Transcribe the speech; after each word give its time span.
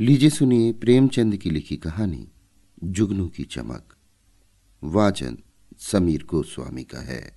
लीजिए 0.00 0.30
सुनिए 0.30 0.72
प्रेमचंद 0.72 1.36
की 1.36 1.50
लिखी 1.50 1.76
कहानी, 1.76 2.28
जुगनू 2.84 3.28
की 3.28 3.44
चमक। 3.44 3.96
वाचन 4.84 5.38
समीर 5.78 6.24
गोस्वामी 6.24 6.84
का 6.84 7.00
है। 7.00 7.32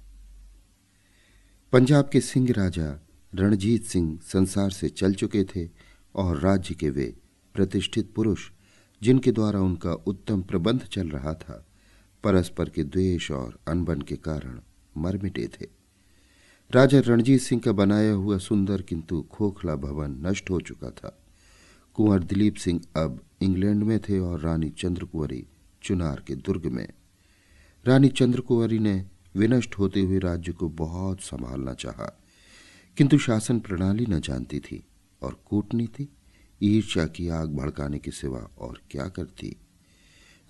पंजाब 1.71 2.10
के 2.13 2.21
सिंह 2.21 2.52
राजा 2.52 3.07
रणजीत 3.36 3.84
सिंह 3.84 4.20
संसार 4.23 4.70
से 4.70 4.89
चल 4.89 5.13
चुके 5.13 5.44
थे 5.44 5.70
और 6.15 6.40
राज्य 6.40 6.76
के 6.76 6.90
वे 6.90 7.18
प्रतिष्ठित 7.54 8.13
पुरुष, 8.13 8.52
जिनके 9.04 9.32
द्वारा 9.32 9.62
उनका 9.62 9.94
उत्तम 9.94 10.42
प्रबंध 10.42 10.82
चल 10.82 11.10
रहा 11.10 11.34
था, 11.34 11.68
परस्पर 12.24 12.70
के 12.70 12.84
द्वेष 12.84 13.32
और 13.32 13.60
अनबन 13.68 14.02
के 14.02 14.16
कारण 14.16 14.62
मर 14.98 15.18
मिटे 15.18 15.48
थे। 15.48 15.68
राजा 16.72 17.00
रणजीत 17.00 17.41
सिंह 17.41 17.62
का 17.62 17.72
बनाया 17.72 18.14
हुआ 18.14 18.38
सुंदर 18.38 18.82
किंतु 18.82 19.22
खोखला 19.22 19.76
भवन 19.76 20.27
नष्ट 20.27 20.50
हो 20.50 20.62
चुका 20.62 20.90
था। 20.90 21.20
कुंवर 21.95 22.23
दिलीप 22.23 22.55
सिंह 22.55 22.79
अब 22.95 23.20
इंग्लैंड 23.41 23.83
में 23.83 23.99
थे 23.99 24.20
और 24.20 24.39
रानी 24.39 24.70
चंद्रकुंवरी 24.70 25.45
चुनार 25.84 26.23
के 26.27 26.35
दुर्ग 26.35 26.65
में। 26.65 26.88
रानी 27.85 28.09
चंद्रकुंवरी 28.09 28.79
ने 28.79 29.05
विनष्ट 29.35 29.77
होते 29.79 30.01
हुए 30.01 30.20
राज्य 30.20 30.51
को 30.51 30.70
बहुत 30.70 31.21
संभालना 31.21 31.73
चाहा, 31.73 32.05
किंतु 32.98 33.17
शासन 33.17 33.59
प्रणाली 33.59 34.05
न 34.05 34.20
जानती 34.20 34.59
थी 34.59 34.84
और 35.21 35.39
कूटनीति, 35.45 36.07
ईर्ष्या 36.61 37.05
की 37.05 37.27
आग 37.29 37.55
भड़काने 37.55 37.99
के 37.99 38.12
सिवा 38.12 38.39
और 38.57 38.81
क्या 38.91 39.07
करती। 39.07 39.55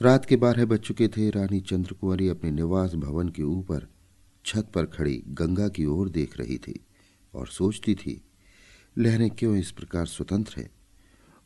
रात 0.02 0.26
के 0.26 0.36
बारह 0.36 0.66
बज 0.66 0.80
चुके 0.80 1.08
थे, 1.08 1.30
रानी 1.30 1.60
चंद्रकुंवरी 1.62 2.28
अपने 2.28 2.52
निवास 2.52 2.94
भवन 2.96 3.30
के 3.30 3.44
ऊपर 3.44 3.88
छत 4.46 4.72
पर 4.74 4.86
खड़ी 4.86 5.24
गंगा 5.28 5.68
की 5.68 5.86
ओर 5.86 6.10
देख 6.10 6.38
रही 6.40 6.58
थी 6.58 6.80
और 7.34 7.48
सोचती 7.48 7.96
थी, 7.96 8.22
लहरें 8.98 9.30
क्यों 9.30 9.56
इस 9.58 9.72
प्रकार 9.72 10.06
स्वतंत्र 10.06 10.62
हैं? 10.62 10.70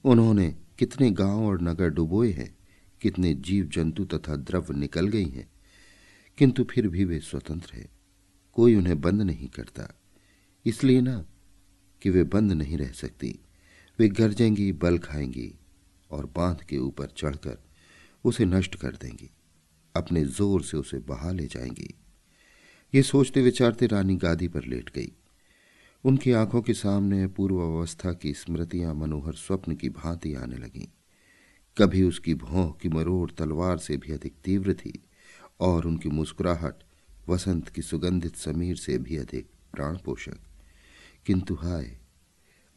उन्होंने 0.08 0.56
कितने 0.80 1.12
गाँव 1.12 1.46
और 1.46 1.62
नगर 1.62 1.90
डुबोए 1.90 2.32
हैं, 2.32 2.58
कितने 3.02 3.34
जीव 3.34 3.66
जंतु 3.66 4.06
तथा 4.06 4.36
द्रव्य 4.36 4.74
निकल 4.74 5.08
गई 5.08 5.26
हैं, 5.26 5.50
किंतु 6.38 6.64
फिर 6.64 6.88
भी 6.88 7.06
वे 7.06 7.20
स्वतंत्र 7.20 7.74
हैं। 7.74 7.90
कोई 8.54 8.76
उन्हें 8.76 9.02
बंद 9.02 9.22
नहीं 9.22 9.48
करता। 9.48 10.00
इसलिए 10.66 11.02
ना 11.02 11.26
कि 12.02 12.10
वे 12.10 12.24
बंद 12.24 12.52
नहीं 12.52 12.78
रह 12.78 12.92
सकती। 12.92 13.40
वे 14.00 14.10
गरजेंगी, 14.10 14.72
बल 14.72 14.98
खाएँगी 14.98 15.54
और 16.12 16.26
बाँध 16.26 16.62
के 16.62 16.78
ऊपर 16.78 17.06
चढ़कर 17.06 17.58
उसे 18.26 18.46
नष्ट 18.46 18.76
कर 18.76 18.92
देंगी। 18.92 19.30
अपने 19.96 20.26
ज़ोर 20.26 20.64
से 20.64 20.78
उसे 20.78 21.00
बहा 21.00 21.32
ले 21.32 21.46
जाएँगी। 21.46 21.94
ये 22.94 23.04
सोचते 23.04 23.42
विचारते 23.42 23.88
रानी 23.88 24.16
गादी 24.16 24.48
पर 24.48 24.64
लेट 24.64 24.90
गई। 24.96 25.12
उनकी 26.06 26.32
आँखों 26.32 26.62
के 26.62 26.74
सामने 26.74 27.28
पूर्व 27.28 27.60
अवस्था 27.60 28.14
की 28.14 28.34
स्मृतियाँ 28.34 28.94
मनोहर 28.94 29.34
स्वप्न 29.34 29.76
की 29.76 29.90
भांति 29.90 30.34
आने 30.34 30.58
लगीं। 30.58 30.88
कभी 31.78 32.04
उसकी 32.04 32.34
भौं 32.34 32.72
की 32.72 32.90
मरोड़ 32.90 33.32
तलवार 33.32 33.78
से 33.78 33.98
भी 33.98 34.12
अधिक 34.14 34.34
तीव्र 34.46 34.74
थी 34.74 35.04
और 35.60 35.86
उनकी 35.86 36.10
मुस्कुराहट, 36.10 36.74
वसंत 37.30 37.70
की 37.70 37.82
सुगंधित 37.82 38.36
समीर 38.36 38.76
से 38.76 38.98
भी 38.98 39.18
अधिक 39.18 39.48
प्राण 39.74 39.98
पोषक 39.98 40.38
किंतु 41.26 41.56
हाय, 41.56 41.98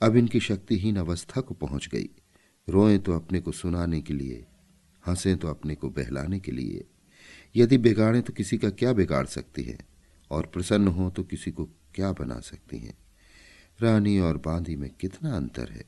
अब 0.02 0.16
इनकी 0.16 0.40
शक्तिहीन 0.40 0.96
अवस्था 0.96 1.40
को 1.40 1.54
पहुँच 1.54 1.88
गई। 1.88 2.08
रोए 2.68 2.98
तो 2.98 3.12
अपने 3.12 3.40
को 3.40 3.52
सुनाने 3.52 4.00
के 4.00 4.14
लिए, 4.14 4.46
हंसे 5.06 5.36
तो 5.36 5.48
अपने 5.48 5.74
को 5.74 5.88
बहलाने 5.88 6.40
के 6.40 6.52
लिए। 6.52 6.84
यदि 7.56 7.78
बिगाड़े 7.78 8.20
तो 8.20 8.32
किसी 8.32 8.58
का 8.58 8.70
क्या 8.70 8.92
बिगाड़ 8.92 9.26
सकती 9.26 9.62
है? 9.62 9.78
और 10.30 10.46
प्रसन्न 10.46 10.88
हो 10.88 11.10
तो 11.10 11.24
किसी 11.24 11.50
को 11.50 11.64
क्या 11.94 12.12
बना 12.12 12.40
सकती 12.40 12.78
हैं? 12.78 13.09
रानी 13.82 14.18
और 14.18 14.36
बांदी 14.36 14.76
में 14.76 14.90
कितना 14.90 15.36
अंतर 15.36 15.70
है? 15.70 15.84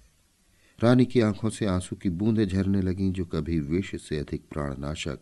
रानी 0.80 1.04
की 1.04 1.20
आँखों 1.20 1.50
से 1.50 1.66
आँसू 1.66 1.96
की 1.96 2.10
बूंदें 2.10 2.48
झरने 2.48 2.82
लगीं 2.82 3.12
जो 3.12 3.24
कभी 3.24 3.60
विष 3.60 3.94
से 3.94 4.18
अधिक 4.18 4.48
प्राणनाशक 4.52 5.18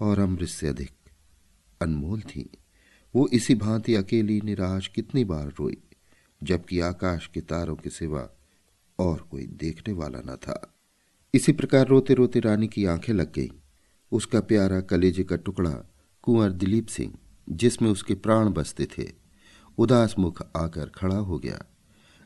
और 0.00 0.18
अमृत 0.18 0.48
से 0.48 0.68
अधिक 0.68 0.90
अनमोल 1.82 2.20
थी। 2.20 2.50
वो 3.14 3.28
इसी 3.32 3.54
भांति 3.54 3.94
अकेली, 3.94 4.40
निराश, 4.40 4.88
कितनी 4.88 5.24
बार 5.24 5.48
रोई, 5.48 5.76
जबकि 6.42 6.80
आकाश 6.80 7.30
के 7.34 7.40
तारों 7.40 7.76
के 7.76 7.90
सिवा 7.90 8.28
और 8.98 9.28
कोई 9.30 9.46
देखने 9.46 9.94
वाला 9.94 10.18
न 10.18 10.36
था। 10.36 10.74
इसी 11.34 11.52
प्रकार 11.52 11.86
रोते 11.86 12.14
रोते 12.14 12.40
रानी 12.40 12.68
की 12.68 12.84
आँखें 12.84 13.14
लग 13.14 13.32
गईं। 13.32 13.48
उसका 14.12 14.40
प्यारा 14.40 14.80
कलेजे 14.80 15.24
का 15.24 15.36
टुकड़ा 15.36 15.92
कुंवर 16.22 16.50
दिलीप 16.50 16.86
सिंह, 16.86 17.14
जिसमें 17.48 17.90
उसके 17.90 18.14
प्राण 18.14 18.50
बसते 18.50 18.86
थे, 18.86 19.12
उदास 19.78 20.14
मुख 20.18 20.42
आकर 20.56 20.86
खड़ा 20.86 21.16
हो 21.16 21.38
गया। 21.38 21.67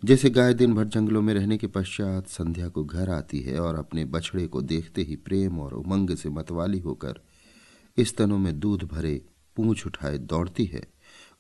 जैसे 0.05 0.31
गाय 0.31 0.55
दिन 0.55 0.75
भर 0.75 0.85
जंगलों 0.85 1.23
में 1.23 1.35
रहने 1.35 1.59
के 1.59 1.67
पश्चात 1.67 2.29
संध्या 2.29 2.69
को 2.69 2.85
घर 2.85 3.11
आती 3.11 3.41
है 3.41 3.61
और 3.61 3.75
अपने 3.75 4.05
बछड़े 4.05 4.47
को 4.47 4.63
देखते 4.63 5.03
ही 5.03 5.17
प्रेम 5.17 5.61
और 5.61 5.75
उमंग 5.75 6.17
से 6.17 6.29
मतवाली 6.29 6.79
होकर 6.79 7.21
स्तनों 8.01 8.39
में 8.39 8.61
दूध 8.61 8.85
भरे 8.85 9.27
पूंछ 9.57 9.87
उठाए 9.87 10.19
दौड़ती 10.19 10.65
है। 10.65 10.83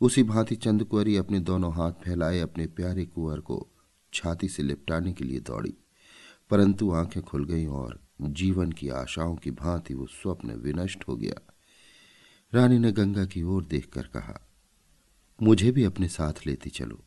उसी 0.00 0.22
भांति 0.22 0.56
चंद 0.56 0.84
कुंवरी 0.84 1.16
अपने 1.16 1.40
दोनों 1.40 1.74
हाथ 1.74 1.92
फैलाए 1.92 2.40
अपने 2.40 2.66
प्यारे 2.66 3.04
कुंवर 3.04 3.40
को 3.40 3.68
छाती 4.14 4.48
से 4.48 4.62
लिपटाने 4.62 5.12
के 5.12 5.24
लिए 5.24 5.40
दौड़ी। 5.40 5.74
परंतु 6.50 6.92
आँखें 6.92 7.22
खुल 7.22 7.44
गईं 7.44 7.66
और 7.66 8.00
जीवन 8.22 8.72
की 8.72 8.88
आशाओं 8.88 9.36
की 9.36 9.50
भांति 9.50 9.94
वो 9.94 10.06
स्वप्न 10.06 10.50
विनष्ट 10.50 11.04
हो 11.08 11.16
गया। 11.16 11.54
रानी 12.54 12.78
ने 12.78 12.92
गंगा 12.92 13.24
की 13.24 13.42
ओर 13.42 13.64
देखकर 13.64 14.02
कहा, 14.02 14.48
मुझे 15.42 15.70
भी 15.70 15.84
अपने 15.84 16.08
साथ 16.08 16.46
लेती 16.46 16.70
चलो। 16.70 17.04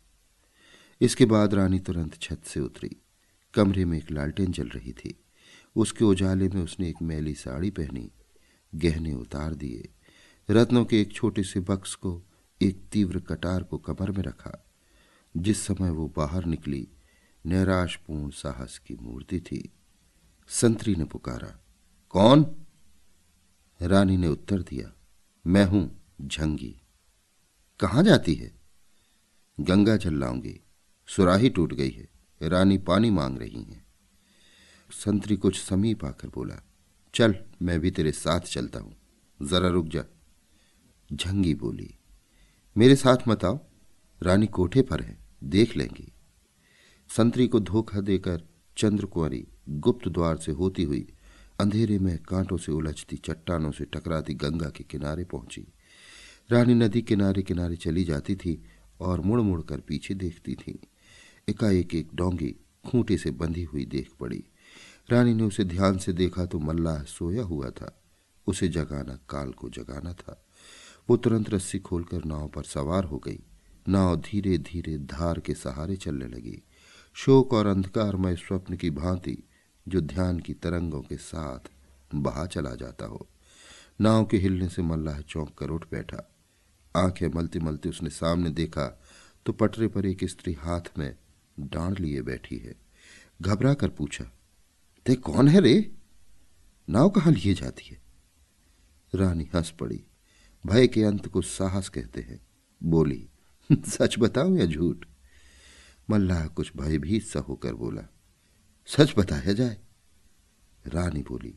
इसके 1.02 1.26
बाद 1.26 1.54
रानी 1.54 1.80
तुरंत 1.80 2.22
छत 2.22 2.42
से 2.46 2.60
उतरी। 2.60 2.90
कमरे 3.54 3.86
में 3.86 3.98
एक 3.98 4.12
लालटेन 4.12 4.52
जल 4.52 4.68
रही 4.68 4.92
थी। 4.92 5.24
उसके 5.76 6.06
उजाले 6.06 6.50
में 6.50 6.62
उसने 6.62 6.90
एक 6.90 7.02
मैली 7.02 7.34
साड़ी 7.34 7.70
पहनी, 7.70 8.12
गहने 8.76 9.14
उतार 9.14 9.54
दिए। 9.54 9.94
रत्नों 10.50 10.86
के 10.86 11.02
एक 11.02 11.14
छोटे 11.14 11.44
से 11.44 11.60
बक्स 11.60 11.96
को 11.96 12.24
एक 12.62 12.84
तीव्र 12.92 13.20
कटार 13.20 13.64
को 13.64 13.78
कमर 13.78 14.12
में 14.12 14.24
रखा। 14.24 14.72
जिस 15.38 15.66
समय 15.66 15.90
वो 15.90 16.14
बाहर 16.18 16.46
निकली, 16.46 16.88
नैराशपूर्ण 17.46 18.30
साहस 18.30 18.78
की 18.78 18.96
मूर्ति 18.96 19.40
थी। 19.40 19.74
संतरी 20.48 20.96
ने 20.96 21.06
पुकारा, 21.06 21.64
कौन? 22.10 22.56
रानी 23.82 24.18
ने 24.18 24.28
उत्तर 24.28 24.62
दिया, 24.62 24.94
मैं 25.48 25.66
हूँ 25.66 26.02
झंगी। 26.22 26.82
कहाँ 27.80 28.04
जाती 28.04 28.36
है? 28.36 28.52
गंगा 29.60 29.98
जल 29.98 30.14
लाऊँगी। 30.14 30.62
सुराही 31.08 31.50
टूट 31.50 31.74
गई 31.74 31.90
है। 31.90 32.10
रानी 32.42 32.78
पानी 32.78 33.10
मांग 33.10 33.38
रही 33.38 33.64
है। 33.64 33.86
संतरी 34.92 35.36
कुछ 35.36 35.62
समीप 35.62 36.06
आकर 36.06 36.28
बोला, 36.28 36.56
चल, 37.14 37.36
मैं 37.62 37.80
भी 37.80 37.92
तेरे 37.92 38.12
साथ 38.12 38.40
चलता 38.40 38.80
हूँ। 38.80 38.96
जरा 39.42 39.68
रुक 39.68 39.88
जा। 39.88 40.04
झंगी 41.14 41.54
बोली, 41.54 41.96
मेरे 42.78 42.96
साथ 42.96 43.28
मत 43.28 43.46
आओ। 43.46 43.60
रानी 44.24 44.48
कोठे 44.48 44.82
पर 44.82 45.02
है, 45.02 45.18
देख 45.44 45.78
लेंगी। 45.78 46.12
संतरी 47.10 47.48
को 47.48 47.60
धोखा 47.60 48.02
देकर 48.02 48.42
चंद्र 48.78 49.06
कुंवरी 49.06 49.48
गुप्त 49.70 50.08
द्वार 50.08 50.38
से 50.38 50.52
होती 50.52 50.84
हुई 50.84 51.08
अंधेरे 51.60 52.00
में 52.00 52.18
कांटों 52.18 52.58
से 52.58 52.72
उलझती, 52.72 53.18
चट्टानों 53.18 53.72
से 53.72 53.86
टकराती 53.86 54.34
गंगा 54.34 54.70
के 54.70 54.84
किनारे 54.84 55.24
पहुँची। 55.24 55.68
रानी 56.52 56.74
नदी 56.74 57.02
किनारे 57.02 57.42
किनारे 57.42 57.76
चली 57.76 58.04
जाती 58.04 58.36
थी 58.36 58.64
और 59.00 59.22
मुड़ 59.22 59.42
मुड़ 59.42 59.62
कर 59.62 59.80
पीछे 59.80 60.14
देखती 60.14 60.56
थी। 60.56 60.80
एकाएक 61.50 61.94
एक 61.96 62.10
डोंगी 62.16 62.56
खूंटे 62.88 63.18
से 63.18 63.32
बंधी 63.32 63.64
हुई 63.64 63.86
देख 63.86 64.10
पड़ी। 64.20 64.44
रानी 65.10 65.34
ने 65.34 65.44
उसे 65.44 65.64
ध्यान 65.64 65.98
से 65.98 66.14
देखा 66.14 66.46
तो 66.46 66.60
मल्लाह 66.60 67.04
सोया 67.04 67.44
हुआ 67.44 67.70
था। 67.70 68.04
उसे 68.48 68.68
जगाना, 68.68 69.20
काल 69.30 69.52
को 69.52 69.70
जगाना 69.70 70.14
था। 70.14 70.46
वो 71.10 71.18
तुरंत 71.18 71.50
रस्सी 71.50 71.80
खोलकर 71.80 72.26
नाव 72.26 72.48
पर 72.48 72.64
सवार 72.64 73.04
हो 73.04 73.18
गई। 73.18 73.40
नाव 73.90 74.16
धीरे 74.16 74.58
धीरे 74.58 74.98
धार 74.98 75.40
के 75.40 75.54
सहारे 75.54 75.96
चलने 75.96 76.28
लगी। 76.28 76.62
शोक 77.14 77.54
और 77.54 77.68
अंधकारमय 77.68 78.36
स्वप्न 78.36 78.76
की 78.76 78.90
भांति 78.90 79.38
जो 79.88 80.02
ध्यान 80.02 80.40
की 80.40 80.54
तरंगों 80.54 81.02
के 81.02 81.18
साथ 81.18 81.70
बहा 82.16 82.46
चला 82.46 82.76
जाता 82.76 83.06
हो। 83.06 83.28
नाव 84.02 84.26
के 84.26 84.38
हिलने 84.38 84.70
से 84.70 84.82
मल्लाह 84.82 85.22
चौंक 85.22 85.54
कर 85.58 85.70
उठ 85.70 85.86
बैठा। 85.92 86.32
आँखें 86.96 87.28
मलती 87.28 87.60
मलती 87.60 87.90
उसने 87.90 88.10
सामने 88.10 88.50
देखा 88.50 89.02
तो 89.46 89.54
पटरे 89.54 89.88
पर 89.88 90.06
एक 90.06 90.24
स्त्री 90.24 90.54
हाथ 90.54 90.98
में 90.98 91.16
डांड 91.58 92.00
लिए 92.00 92.22
बैठी 92.22 92.58
है। 92.58 92.76
घबरा 93.42 93.74
कर 93.74 93.90
पूछा, 93.90 94.26
ते 95.06 95.16
कौन 95.16 95.48
है 95.48 95.60
रे? 95.60 95.92
नाव 96.88 97.10
कहाँ 97.10 97.34
लिए 97.34 97.54
जाती 97.54 97.86
है? 97.86 97.98
रानी 99.14 99.50
हंस 99.56 99.70
पड़ी। 99.72 100.04
भय 100.64 100.88
के 100.88 101.04
अंत 101.04 101.28
को 101.28 101.42
साहस 101.42 101.90
कहते 101.90 102.22
हैं। 102.22 102.40
बोली, 102.82 103.28
सच 103.70 104.16
बताओ 104.20 104.56
या 104.56 104.66
झूठ? 104.66 105.06
मल्लाह 106.10 106.48
कुछ 106.48 106.72
भयभीत 106.78 107.24
सा 107.24 107.40
होकर 107.40 107.74
बोला, 107.74 108.08
सच 108.88 109.14
बताया 109.18 109.54
जाए? 109.54 109.78
रानी 110.86 111.22
बोली 111.22 111.54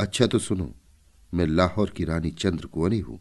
अच्छा 0.00 0.26
तो 0.26 0.38
सुनो, 0.38 0.74
मैं 1.34 1.46
लाहौर 1.46 1.90
की 1.90 2.04
रानी 2.04 2.30
चंद्र 2.30 2.66
कुंवरी 2.66 2.98
हूँ। 2.98 3.20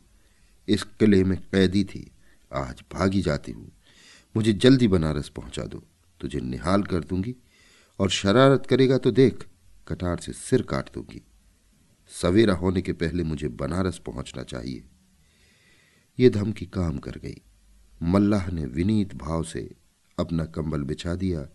इस 0.67 0.83
किले 0.99 1.23
में 1.23 1.37
कैदी 1.41 1.83
थी, 1.83 2.11
आज 2.51 2.83
भागी 2.93 3.21
जाती 3.21 3.51
हूँ। 3.51 3.71
मुझे 4.35 4.53
जल्दी 4.53 4.87
बनारस 4.87 5.29
पहुँचा 5.29 5.63
दो। 5.63 5.83
तुझे 6.21 6.39
निहाल 6.39 6.83
कर 6.83 6.99
दूँगी 6.99 7.35
और 7.99 8.09
शरारत 8.09 8.65
करेगा 8.65 8.97
तो 8.97 9.11
देख, 9.11 9.45
कटार 9.87 10.19
से 10.19 10.33
सिर 10.33 10.61
काट 10.61 10.93
दूँगी। 10.93 11.21
सवेरा 12.11 12.53
होने 12.53 12.81
के 12.81 12.93
पहले 12.93 13.23
मुझे 13.23 13.47
बनारस 13.47 13.97
पहुँचना 13.97 14.43
चाहिए। 14.43 14.83
ये 16.19 16.29
धमकी 16.29 16.65
काम 16.65 16.97
कर 16.97 17.11
गई। 17.11 17.41
मल्लाह 18.03 18.51
ने 18.51 18.65
विनीत 18.65 19.15
भाव 19.15 19.43
से 19.43 19.75
अपना 20.19 20.45
कंबल 20.45 20.83
बिछा 20.83 21.15
दिया 21.15 21.47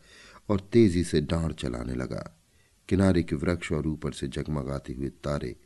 और 0.49 0.61
तेज़ी 0.61 1.05
से 1.05 1.21
डांड 1.21 1.55
चलाने 1.55 1.95
लगा। 1.95 2.41
किनारे 2.89 3.23
के 3.23 3.37
वृक्ष 3.37 3.73
और 3.73 3.87
ऊपर 3.87 4.13
से 4.13 4.29
जगमगाते 4.29 4.93
हुए 4.93 5.09
तारे 5.09 5.57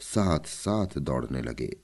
साथ 0.00 0.46
साथ 0.46 0.98
दौड़ने 0.98 1.42
लगे। 1.42 1.76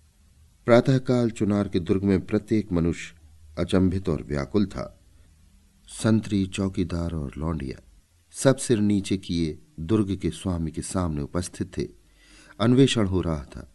प्रातःकाल 0.66 1.30
चुनार 1.30 1.68
के 1.68 1.80
दुर्ग 1.80 2.04
में 2.04 2.26
प्रत्येक 2.26 2.72
मनुष्य 2.72 3.14
अचंभित 3.58 4.08
और 4.08 4.22
व्याकुल 4.22 4.66
था। 4.66 5.03
संतरी 5.88 6.46
चौकीदार 6.46 7.14
और 7.14 7.32
लौंडिया 7.38 7.80
सब 8.34 8.56
सिर 8.56 8.78
नीचे 8.78 9.16
किए 9.16 9.58
दुर्ग 9.80 10.16
के 10.16 10.30
स्वामी 10.30 10.70
के 10.70 10.82
सामने 10.82 11.22
उपस्थित 11.22 11.76
थे। 11.78 11.88
अन्वेषण 12.60 13.06
हो 13.06 13.20
रहा 13.20 13.44
था, 13.44 13.72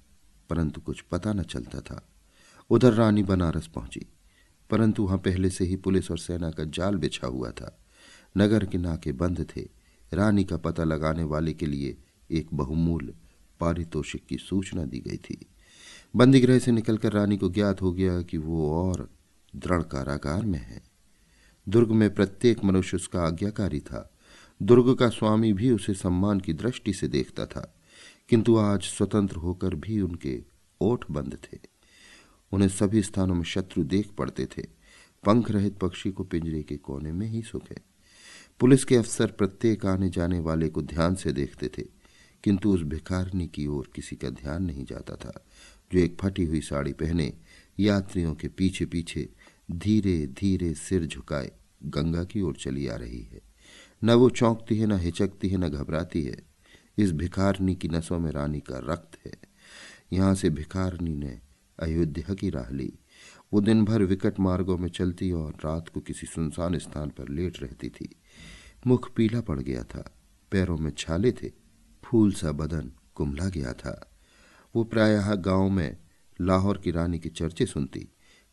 परंतु 0.49 0.81
कुछ 0.81 1.01
पता 1.01 1.33
न 1.33 1.43
चलता 1.43 1.79
था। 1.79 2.09
उधर 2.69 2.93
रानी 2.93 3.23
बनारस 3.23 3.67
पहुँची, 3.67 4.05
परंतु 4.69 5.03
वहाँ 5.03 5.17
पहले 5.17 5.49
से 5.49 5.65
ही 5.65 5.75
पुलिस 5.75 6.11
और 6.11 6.17
सेना 6.17 6.51
का 6.51 6.63
जाल 6.63 6.95
बिछा 6.95 7.27
हुआ 7.27 7.51
था। 7.51 7.85
नगर 8.37 8.65
के 8.65 8.77
नाके 8.77 9.11
बंद 9.11 9.45
थे। 9.55 9.67
रानी 10.13 10.43
का 10.43 10.57
पता 10.57 10.83
लगाने 10.83 11.23
वाले 11.23 11.53
के 11.53 11.65
लिए 11.65 11.97
एक 12.31 12.47
बहुमूल्य 12.53 13.13
पारितोषिक 13.59 14.25
की 14.25 14.37
सूचना 14.37 14.83
दी 14.83 14.99
गई 14.99 15.17
थी। 15.17 15.45
बंदीगृह 16.15 16.59
से 16.59 16.71
निकलकर 16.71 17.13
रानी 17.13 17.37
को 17.37 17.49
ज्ञात 17.49 17.81
हो 17.81 17.91
गया 17.91 18.21
कि 18.21 18.37
वो 18.37 18.71
और 18.73 19.09
दृढ़ 19.55 19.83
कारागार 19.83 20.45
में 20.45 20.59
है। 20.59 20.88
दुर्ग 21.69 21.91
में 21.91 22.13
प्रत्येक 22.13 22.63
मनुष्य 22.63 22.97
उसका 22.97 23.21
आज्ञाकारी 23.21 23.79
था। 23.79 24.11
दुर्ग 24.61 24.93
का 24.95 25.09
स्वामी 25.09 25.53
भी 25.53 25.71
उसे 25.71 25.93
सम्मान 25.93 26.39
की 26.39 26.53
दृष्टि 26.53 26.93
से 26.93 27.07
देखता 27.07 27.45
था, 27.45 27.75
किंतु 28.29 28.55
आज 28.57 28.81
स्वतंत्र 28.81 29.35
होकर 29.35 29.75
भी 29.75 29.99
उनके 30.01 30.43
ओठ 30.81 31.05
बंद 31.11 31.37
थे। 31.43 31.57
उन्हें 32.51 32.69
सभी 32.69 33.01
स्थानों 33.01 33.35
में 33.35 33.43
शत्रु 33.43 33.83
देख 33.83 34.11
पड़ते 34.11 34.45
थे। 34.45 34.61
पंख 35.23 35.51
रहित 35.51 35.77
पक्षी 35.77 36.11
को 36.11 36.23
पिंजरे 36.23 36.63
के 36.63 36.77
कोने 36.77 37.11
में 37.11 37.27
ही 37.27 37.41
सुखे। 37.41 37.75
पुलिस 38.59 38.83
के 38.83 38.95
अफसर 38.95 39.31
प्रत्येक 39.31 39.85
आने 39.85 40.09
जाने 40.09 40.39
वाले 40.39 40.69
को 40.69 40.81
ध्यान 40.81 41.15
से 41.15 41.31
देखते 41.31 41.67
थे, 41.67 41.83
किंतु 42.43 42.73
उस 42.73 42.81
भिखारनी 42.81 43.47
की 43.47 43.67
ओर 43.67 43.91
किसी 43.95 44.15
का 44.15 44.29
ध्यान 44.29 44.63
नहीं 44.63 44.85
जाता 44.85 45.15
था, 45.15 45.45
जो 45.93 45.99
एक 45.99 46.17
फटी 46.21 46.45
हुई 46.45 46.61
साड़ी 46.61 46.93
पहने 46.93 47.33
यात्रियों 47.79 48.35
के 48.35 48.47
पीछे 48.47 48.85
पीछे 48.85 49.29
धीरे 49.71 50.27
धीरे 50.27 50.73
सिर 50.73 51.05
झुकाए 51.05 51.51
गंगा 51.83 52.23
की 52.23 52.41
ओर 52.41 52.55
चली 52.55 52.87
आ 52.87 52.95
रही 52.95 53.23
है। 53.23 53.41
न 54.03 54.11
वो 54.11 54.29
चौंकती 54.29 54.77
है, 54.77 54.87
न 54.87 54.91
हिचकती 54.91 55.49
है, 55.49 55.57
न 55.57 55.69
घबराती 55.69 56.23
है। 56.23 56.43
इस 56.97 57.11
भिखारनी 57.11 57.75
की 57.75 57.87
नसों 57.87 58.19
में 58.19 58.31
रानी 58.31 58.59
का 58.59 58.77
रक्त 58.77 59.25
है। 59.25 59.37
यहाँ 60.13 60.35
से 60.35 60.49
भिखारनी 60.49 61.15
ने 61.15 61.39
अयोध्या 61.79 62.33
की 62.33 62.49
राह 62.49 62.69
ली। 62.69 62.93
वो 63.53 63.61
दिन 63.61 63.85
भर 63.85 64.03
विकट 64.03 64.39
मार्गों 64.39 64.77
में 64.77 64.89
चलती 64.89 65.31
और 65.31 65.53
रात 65.65 65.89
को 65.89 65.99
किसी 65.99 66.27
सुनसान 66.27 66.77
स्थान 66.77 67.09
पर 67.09 67.29
लेट 67.29 67.61
रहती 67.61 67.89
थी। 67.89 68.15
मुख 68.87 69.13
पीला 69.15 69.41
पड़ 69.41 69.59
गया 69.59 69.83
था। 69.83 70.15
पैरों 70.51 70.77
में 70.77 70.91
छाले 70.97 71.31
थे। 71.31 71.51
फूल 72.03 72.31
सा 72.31 72.51
बदन 72.51 72.91
कुमला 73.15 73.49
गया 73.49 73.73
था। 73.73 74.11
वो 74.75 74.83
प्रायः 74.83 75.35
गाँव 75.35 75.69
में 75.69 75.97
लाहौर 76.41 76.77
की 76.77 76.91
रानी 76.91 77.19
के 77.19 77.29
चर्चे 77.29 77.65
सुनती। 77.65 78.09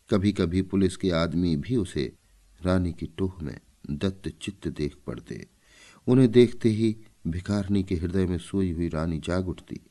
कभी 0.09 0.31
कभी 0.31 0.61
पुलिस 0.61 0.97
के 0.97 1.11
आदमी 1.11 1.55
भी 1.55 1.75
उसे 1.75 2.15
रानी 2.63 2.93
की 2.93 3.05
टोह 3.05 3.43
में 3.43 3.59
दत्त 3.91 4.33
चित्त 4.41 4.67
देख 4.67 4.95
पड़ते। 5.07 5.47
उन्हें 6.07 6.31
देखते 6.31 6.69
ही 6.69 6.97
भिखारनी 7.27 7.83
के 7.83 7.95
हृदय 7.95 8.25
में 8.25 8.37
सोई 8.37 8.71
हुई 8.71 8.89
रानी 8.89 9.19
जाग 9.19 9.49
उठती। 9.49 9.81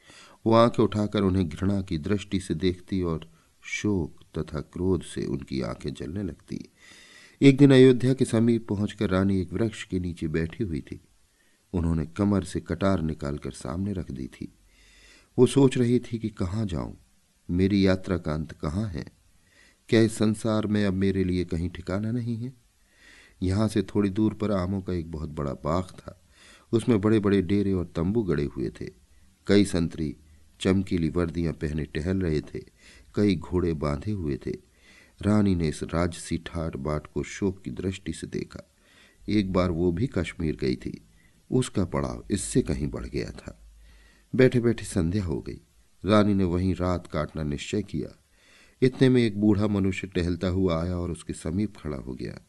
वो 0.46 0.52
आँखें 0.52 0.84
उठाकर 0.84 1.22
उन्हें 1.22 1.48
घृणा 1.48 1.82
की 1.82 1.98
दृष्टि 1.98 2.40
से 2.40 2.54
देखती 2.54 3.02
और 3.02 3.30
शोक 3.62 4.38
तथा 4.38 4.60
क्रोध 4.60 5.02
से 5.02 5.24
उनकी 5.24 5.60
आँखें 5.60 5.94
जलने 5.94 6.22
लगती। 6.22 6.72
एक 7.42 7.56
दिन 7.56 7.70
अयोध्या 7.70 8.14
के 8.14 8.24
समीप 8.24 8.68
पहुंचकर 8.68 9.10
रानी 9.10 9.40
एक 9.40 9.52
वृक्ष 9.52 9.84
के 9.84 9.98
नीचे 9.98 10.28
बैठी 10.28 10.64
हुई 10.64 10.80
थी। 10.80 11.00
उन्होंने 11.72 12.06
कमर 12.06 12.44
से 12.44 12.60
कटार 12.60 13.02
निकालकर 13.02 13.50
सामने 13.50 13.92
रख 13.92 14.10
दी 14.10 14.26
थी। 14.26 14.54
वो 15.38 15.46
सोच 15.46 15.78
रही 15.78 15.98
थी 15.98 16.18
कि 16.18 16.28
कहाँ 16.28 16.66
जाऊँ? 16.66 16.96
मेरी 17.50 17.86
यात्रा 17.86 18.18
का 18.18 18.34
अंत 18.34 18.52
कहाँ 18.52 18.88
है? 18.88 19.15
क्या 19.88 20.00
इस 20.00 20.16
संसार 20.16 20.66
में 20.66 20.84
अब 20.84 20.94
मेरे 20.94 21.24
लिए 21.24 21.44
कहीं 21.44 21.70
ठिकाना 21.70 22.10
नहीं 22.10 22.36
है? 22.36 22.52
यहाँ 23.42 23.68
से 23.68 23.82
थोड़ी 23.82 24.10
दूर 24.10 24.34
पर 24.34 24.52
आमों 24.52 24.82
का 24.82 24.92
एक 24.92 25.10
बहुत 25.10 25.28
बड़ा 25.28 25.52
बाग 25.52 25.84
था। 25.84 26.22
उसमें 26.72 27.00
बड़े 27.00 27.18
बड़े 27.18 27.42
डेरे 27.42 27.72
और 27.72 27.92
तंबू 27.96 28.22
गड़े 28.22 28.44
हुए 28.44 28.70
थे। 28.80 28.90
कई 29.46 29.64
संतरी, 29.64 30.16
चमकीली 30.60 31.08
वर्दियाँ 31.08 31.52
पहने 31.52 31.84
टहल 31.84 32.18
रहे 32.18 32.40
थे। 32.40 32.58
कई 33.14 33.36
घोड़े 33.36 33.72
बांधे 33.72 34.10
हुए 34.10 34.36
थे। 34.46 34.50
रानी 35.22 35.54
ने 35.54 35.68
इस 35.68 35.82
राजसी 35.82 36.38
ठाट 36.38 36.76
बाट 36.76 37.06
को 37.06 37.22
शोक 37.22 37.62
की 37.62 37.70
दृष्टि 37.70 38.12
से 38.12 38.26
देखा। 38.26 38.70
एक 39.28 39.52
बार 39.52 39.70
वो 39.70 39.92
भी 39.92 40.06
कश्मीर 40.06 40.56
गई 40.56 40.76
थी। 40.76 41.08
उसका 41.50 41.84
पड़ाव 41.84 42.24
इससे 42.30 42.62
कहीं 42.62 42.88
बढ़ 42.88 43.06
गया 43.06 43.30
था। 43.30 43.62
बैठे 44.34 44.60
बैठे 44.60 44.84
संध्या 44.84 45.24
हो 45.24 45.40
गई। 45.40 45.60
रानी 46.04 46.34
ने 46.34 46.44
वहीं 46.44 46.74
रात 46.74 47.06
काटना 47.06 47.42
निश्चय 47.42 47.82
किया। 47.82 48.25
इतने 48.82 49.08
में 49.08 49.22
एक 49.22 49.40
बूढ़ा 49.40 49.66
मनुष्य 49.66 50.06
टहलता 50.06 50.48
हुआ 50.48 50.82
आया 50.82 50.96
और 50.96 51.10
उसके 51.10 51.32
समीप 51.32 51.76
खड़ा 51.76 51.96
हो 51.96 52.14
गया। 52.14 52.40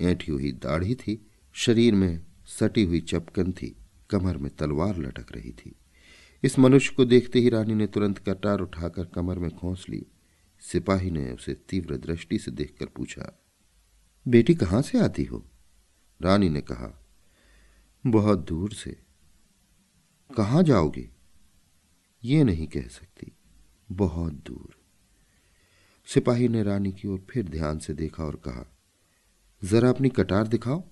ऐठी 0.00 0.32
हुई 0.32 0.52
दाढ़ी 0.52 0.94
थी, 0.94 1.26
शरीर 1.54 1.94
में 1.94 2.20
सटी 2.48 2.84
हुई 2.84 3.00
चपकन 3.00 3.52
थी, 3.52 3.76
कमर 4.10 4.36
में 4.36 4.50
तलवार 4.56 4.98
लटक 4.98 5.32
रही 5.32 5.52
थी। 5.52 5.74
इस 6.42 6.58
मनुष्य 6.58 6.94
को 6.96 7.04
देखते 7.04 7.38
ही 7.38 7.48
रानी 7.48 7.74
ने 7.74 7.86
तुरंत 7.86 8.18
कटार 8.18 8.60
उठाकर 8.60 9.04
कमर 9.04 9.38
में 9.38 9.50
खोस 9.50 9.86
ली। 9.88 10.04
सिपाही 10.62 11.10
ने 11.10 11.30
उसे 11.32 11.54
तीव्र 11.68 11.96
दृष्टि 11.96 12.38
से 12.38 12.50
देखकर 12.50 12.86
पूछा, 12.86 13.32
बेटी 14.26 14.54
कहाँ 14.54 14.82
से 14.82 14.98
आती 14.98 15.24
हो? 15.24 15.44
रानी 16.20 16.48
ने 16.48 16.60
कहा, 16.60 16.92
बहुत 18.04 18.46
दूर 18.48 18.72
से। 18.72 18.96
कहाँ 20.30 20.62
जाओगे? 20.62 21.08
ये 22.22 22.44
नहीं 22.44 22.66
कह 22.66 22.86
सकती, 22.88 23.32
बहुत 23.92 24.32
दूर। 24.46 24.83
सिपाही 26.06 26.48
ने 26.48 26.62
रानी 26.62 26.92
की 26.92 27.08
ओर 27.08 27.26
फिर 27.30 27.48
ध्यान 27.48 27.78
से 27.78 27.94
देखा 27.94 28.24
और 28.24 28.36
कहा, 28.36 28.76
जरा 29.64 29.88
अपनी 29.88 30.08
कटार 30.08 30.48
दिखाओ। 30.48 30.84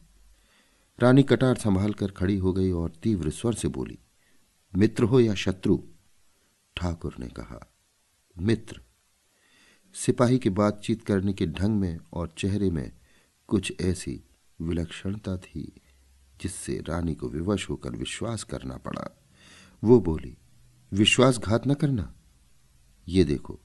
रानी 1.01 1.23
कटार 1.23 1.55
संभाल 1.55 1.93
कर 1.93 2.11
खड़ी 2.11 2.37
हो 2.37 2.53
गई 2.53 2.71
और 2.71 2.91
तीव्र 3.03 3.31
स्वर 3.31 3.55
से 3.55 3.69
बोली, 3.69 3.99
मित्र 4.77 5.05
हो 5.05 5.21
या 5.21 5.35
शत्रु? 5.35 5.79
ठाकुर 6.77 7.15
ने 7.19 7.27
कहा, 7.27 7.73
मित्र। 8.39 8.81
सिपाही 9.95 10.39
की 10.39 10.51
बातचीत 10.51 11.05
करने 11.05 11.33
के 11.33 11.47
ढंग 11.47 11.81
में 11.81 11.99
और 12.13 12.35
चेहरे 12.39 12.71
में 12.71 12.93
कुछ 13.49 13.73
ऐसी 13.81 14.23
विलक्षणता 14.61 15.37
थी, 15.37 15.81
जिससे 16.41 16.83
रानी 16.89 17.15
को 17.15 17.29
विवश 17.29 17.71
होकर 17.71 17.91
विश्वास 17.91 18.43
करना 18.43 18.77
पड़ा। 18.77 19.23
वो 19.85 20.01
बोली, 20.01 20.37
विश्वासघात 20.93 21.67
न 21.67 21.75
करना। 21.75 22.15
ये 23.09 23.25
देखो 23.25 23.61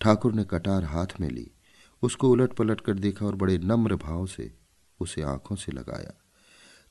ठाकुर 0.00 0.32
ने 0.32 0.44
कटार 0.44 0.84
हाथ 0.84 1.20
में 1.20 1.28
ली। 1.30 1.50
उसको 2.02 2.30
उलट 2.30 2.52
पलट 2.52 2.80
कर 2.80 2.94
देखा 2.94 3.26
और 3.26 3.34
बड़े 3.34 3.58
नम्र 3.58 3.96
भाव 3.96 4.26
से 4.26 4.52
उसे 5.00 5.22
आँखों 5.22 5.56
से 5.56 5.72
लगाया। 5.72 6.12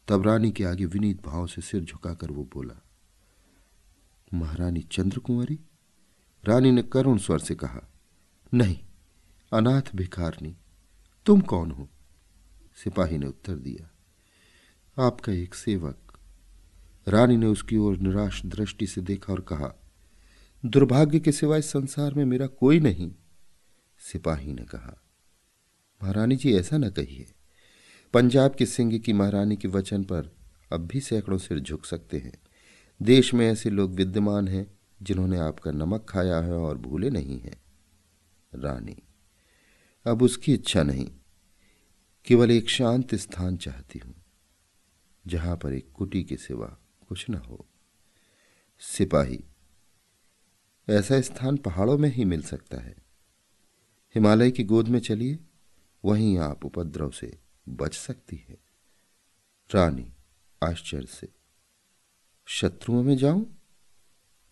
तब 0.08 0.26
रानी 0.28 0.52
के 0.52 0.64
आगे 0.64 0.86
विनीत 0.86 1.22
भाव 1.26 1.48
से 1.48 1.62
सिर 1.62 1.84
झुकाकर 1.84 2.32
वो 2.32 2.44
बोला, 2.54 2.82
महारानी 4.34 4.82
चंद्र 4.82 5.20
कुंवरी 5.20 5.60
रानी 6.44 6.72
ने 6.72 6.82
करुण 6.84 7.18
स्वर 7.18 7.40
से 7.40 7.56
कहा, 7.56 7.82
नहीं, 8.54 8.78
अनाथ 9.52 9.96
भिखारनी, 9.96 10.56
तुम 11.26 11.42
कौन 11.42 11.72
हो? 11.72 11.90
सिपाही 12.76 13.18
ने 13.18 13.28
उत्तर 13.28 13.56
दिया, 13.56 13.90
आपका 14.98 15.34
एक 15.34 15.56
सेवक। 15.56 16.18
रानी 17.08 17.38
ने 17.38 17.48
उसकी 17.48 17.78
ओर 17.78 17.98
निराश 17.98 18.42
दृष्टि 18.46 18.88
से 18.88 19.02
देखा 19.02 19.34
और 19.34 19.42
कहा 19.42 19.74
दुर्भाग्य 20.66 21.20
के 21.20 21.32
सिवाय 21.32 21.62
संसार 21.62 22.14
में 22.14 22.24
मेरा 22.26 22.46
कोई 22.48 22.80
नहीं, 22.80 23.12
सिपाही 24.00 24.54
ने 24.54 24.64
कहा। 24.64 24.96
महारानी 26.02 26.36
जी, 26.36 26.54
ऐसा 26.54 26.78
न 26.78 26.90
कहिए। 26.90 27.34
पंजाब 28.14 28.56
के 28.56 28.66
सिंह 28.66 28.98
की 28.98 29.14
महारानी 29.14 29.56
के 29.56 29.68
वचन 29.68 30.04
पर 30.04 30.36
अब 30.72 30.88
भी 30.88 31.00
सैकड़ों 31.00 31.38
सिर 31.38 31.60
झुक 31.60 31.86
सकते 31.86 32.18
हैं। 32.18 32.34
देश 33.02 33.34
में 33.34 33.48
ऐसे 33.48 33.70
लोग 33.70 33.94
विद्यमान 33.94 34.48
हैं 34.48 34.66
जिन्होंने 35.02 35.38
आपका 35.38 35.72
नमक 35.72 36.06
खाया 36.10 36.40
है 36.40 36.54
और 36.54 36.78
भूले 36.78 37.10
नहीं 37.10 37.40
हैं। 37.40 37.62
रानी, 38.54 38.98
अब 40.06 40.22
उसकी 40.22 40.54
इच्छा 40.54 40.84
नहीं, 40.84 41.10
केवल 42.28 42.52
एक 42.52 42.70
शांत 42.70 43.16
स्थान 43.16 43.58
चाहती 43.58 44.00
हूँ, 44.00 44.16
जहाँ 45.26 45.58
पर 45.58 45.74
एक 45.74 45.92
कुटी 45.92 46.24
के 46.24 46.38
सिवा 46.38 46.78
कुछ 47.10 47.30
न 47.30 47.36
हो। 47.36 47.66
सिपाही 48.82 49.44
ऐसा 50.90 51.22
स्थान 51.22 51.58
पहाड़ों 51.58 51.98
में 51.98 52.10
ही 52.10 52.26
मिल 52.26 52.42
सकता 52.42 52.78
है। 52.78 52.96
हिमालय 54.16 54.52
की 54.52 54.64
गोद 54.64 54.88
में 54.88 55.00
चलिए, 55.00 55.40
वहीं 56.06 56.38
आप 56.38 56.66
उपद्रव 56.66 57.12
से 57.12 57.40
बच 57.70 57.94
सकती 57.94 58.46
है। 58.50 58.58
रानी, 59.72 60.14
आश्चर्य 60.64 61.06
से, 61.06 61.30
शत्रुओं 62.46 63.04
में 63.04 63.18
जाऊँ? 63.18 63.58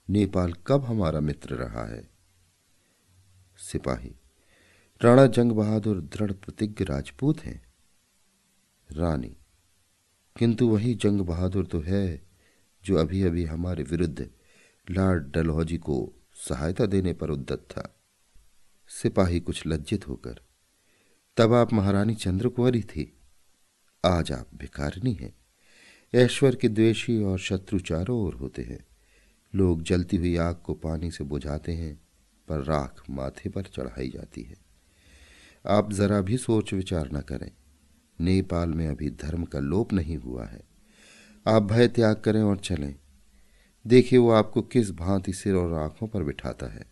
नेपाल 0.10 0.54
कब 0.54 0.84
हमारा 0.84 1.20
मित्र 1.20 1.56
रहा 1.56 1.86
है? 1.86 2.10
सिपाही, 3.58 4.16
राणा 5.02 5.26
जंग 5.26 5.52
बहादुर 5.52 6.02
दृढ़ 6.02 6.32
प्रतिज्ञ 6.32 6.86
राजपूत 6.86 7.40
हैं। 7.40 7.74
रानी, 8.92 9.38
किंतु 10.40 10.68
वही 10.68 10.94
जंग 10.94 11.22
बहादुर 11.22 11.66
तो 11.66 11.80
है 11.80 12.28
जो 12.86 12.96
अभी 12.96 13.24
अभी 13.24 13.46
हमारे 13.46 13.84
विरुद्ध 13.84 14.30
लॉर्ड 14.92 15.32
डलहौजी 15.32 15.78
को 15.78 16.14
सहायता 16.50 16.86
देने 16.86 17.14
पर 17.14 17.30
उद्दत 17.30 17.68
था। 17.72 17.96
सिपाही 18.88 19.40
कुछ 19.40 19.64
लज्जित 19.68 20.08
होकर, 20.08 20.40
तब 21.38 21.54
आप 21.54 21.74
महारानी 21.74 22.16
चंद्र 22.16 22.50
कुंवरी 22.50 22.82
थी। 22.82 23.20
आज 24.06 24.32
आप 24.32 24.50
भिखारिनी 24.56 25.14
हैं। 25.14 25.36
ऐश्वर 26.14 26.56
के 26.56 26.70
द्वेषी 26.70 27.24
और 27.24 27.40
शत्रु 27.40 27.80
चारों 27.80 28.20
ओर 28.20 28.34
होते 28.34 28.62
हैं। 28.62 28.88
लोग 29.56 29.82
जलती 29.82 30.18
हुई 30.18 30.38
आग 30.38 30.56
को 30.56 30.74
पानी 30.74 31.12
से 31.12 31.24
बुझाते 31.24 31.72
हैं, 31.72 32.02
पर 32.48 32.60
राख 32.60 33.04
माथे 33.10 33.50
पर 33.50 33.64
चढ़ाई 33.64 34.10
जाती 34.10 34.42
है। 34.42 34.58
आप 35.68 35.94
जरा 35.94 36.22
भी 36.22 36.38
सोच 36.38 36.74
विचार 36.74 37.10
न 37.14 37.22
करें। 37.22 37.52
नेपाल 38.22 38.70
में 38.70 38.88
अभी 38.88 39.10
धर्म 39.10 39.46
का 39.46 39.60
लोप 39.60 39.94
नहीं 39.94 40.18
हुआ 40.18 40.46
है। 40.46 40.62
आप 41.48 41.64
भय 41.64 41.88
त्याग 41.88 42.16
करें 42.16 42.42
और 42.42 42.58
चलें। 42.58 42.96
देखिए 43.88 44.20
वो 44.20 44.30
आपको 44.32 44.62
किस 44.62 44.92
भांति 44.92 45.34
सिर 45.34 45.56
और 45.56 45.74
आँखों 45.74 46.08
पर 46.08 46.24
बिठाता 46.24 46.66
है। 46.66 46.86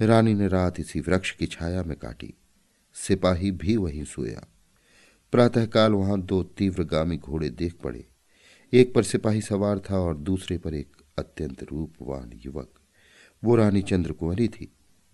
रानी 0.00 0.34
ने 0.34 0.48
रात 0.48 0.80
इसी 0.80 1.00
वृक्ष 1.00 1.30
की 1.30 1.46
छाया 1.46 1.82
में 1.82 1.96
काटी। 1.96 2.34
सिपाही 2.96 3.50
भी 3.50 3.76
वहीं 3.76 4.04
सोया। 4.04 4.46
प्रातःकाल 5.32 5.92
वहाँ 5.92 6.20
दो 6.20 6.42
तीव्रगामी 6.42 7.16
घोड़े 7.16 7.50
देख 7.50 7.74
पड़े। 7.74 8.06
एक 8.72 8.94
पर 8.94 9.02
सिपाही 9.02 9.40
सवार 9.40 9.78
था 9.78 9.98
और 9.98 10.16
दूसरे 10.16 10.58
पर 10.58 10.74
एक 10.74 10.96
अत्यंत 11.18 11.62
रूपवान 11.62 12.32
युवक। 12.34 12.70
वो 13.42 13.54
रानी 13.54 13.82
चंद्र 13.82 14.12
कुंवरी 14.12 14.48
थी, 14.48 14.72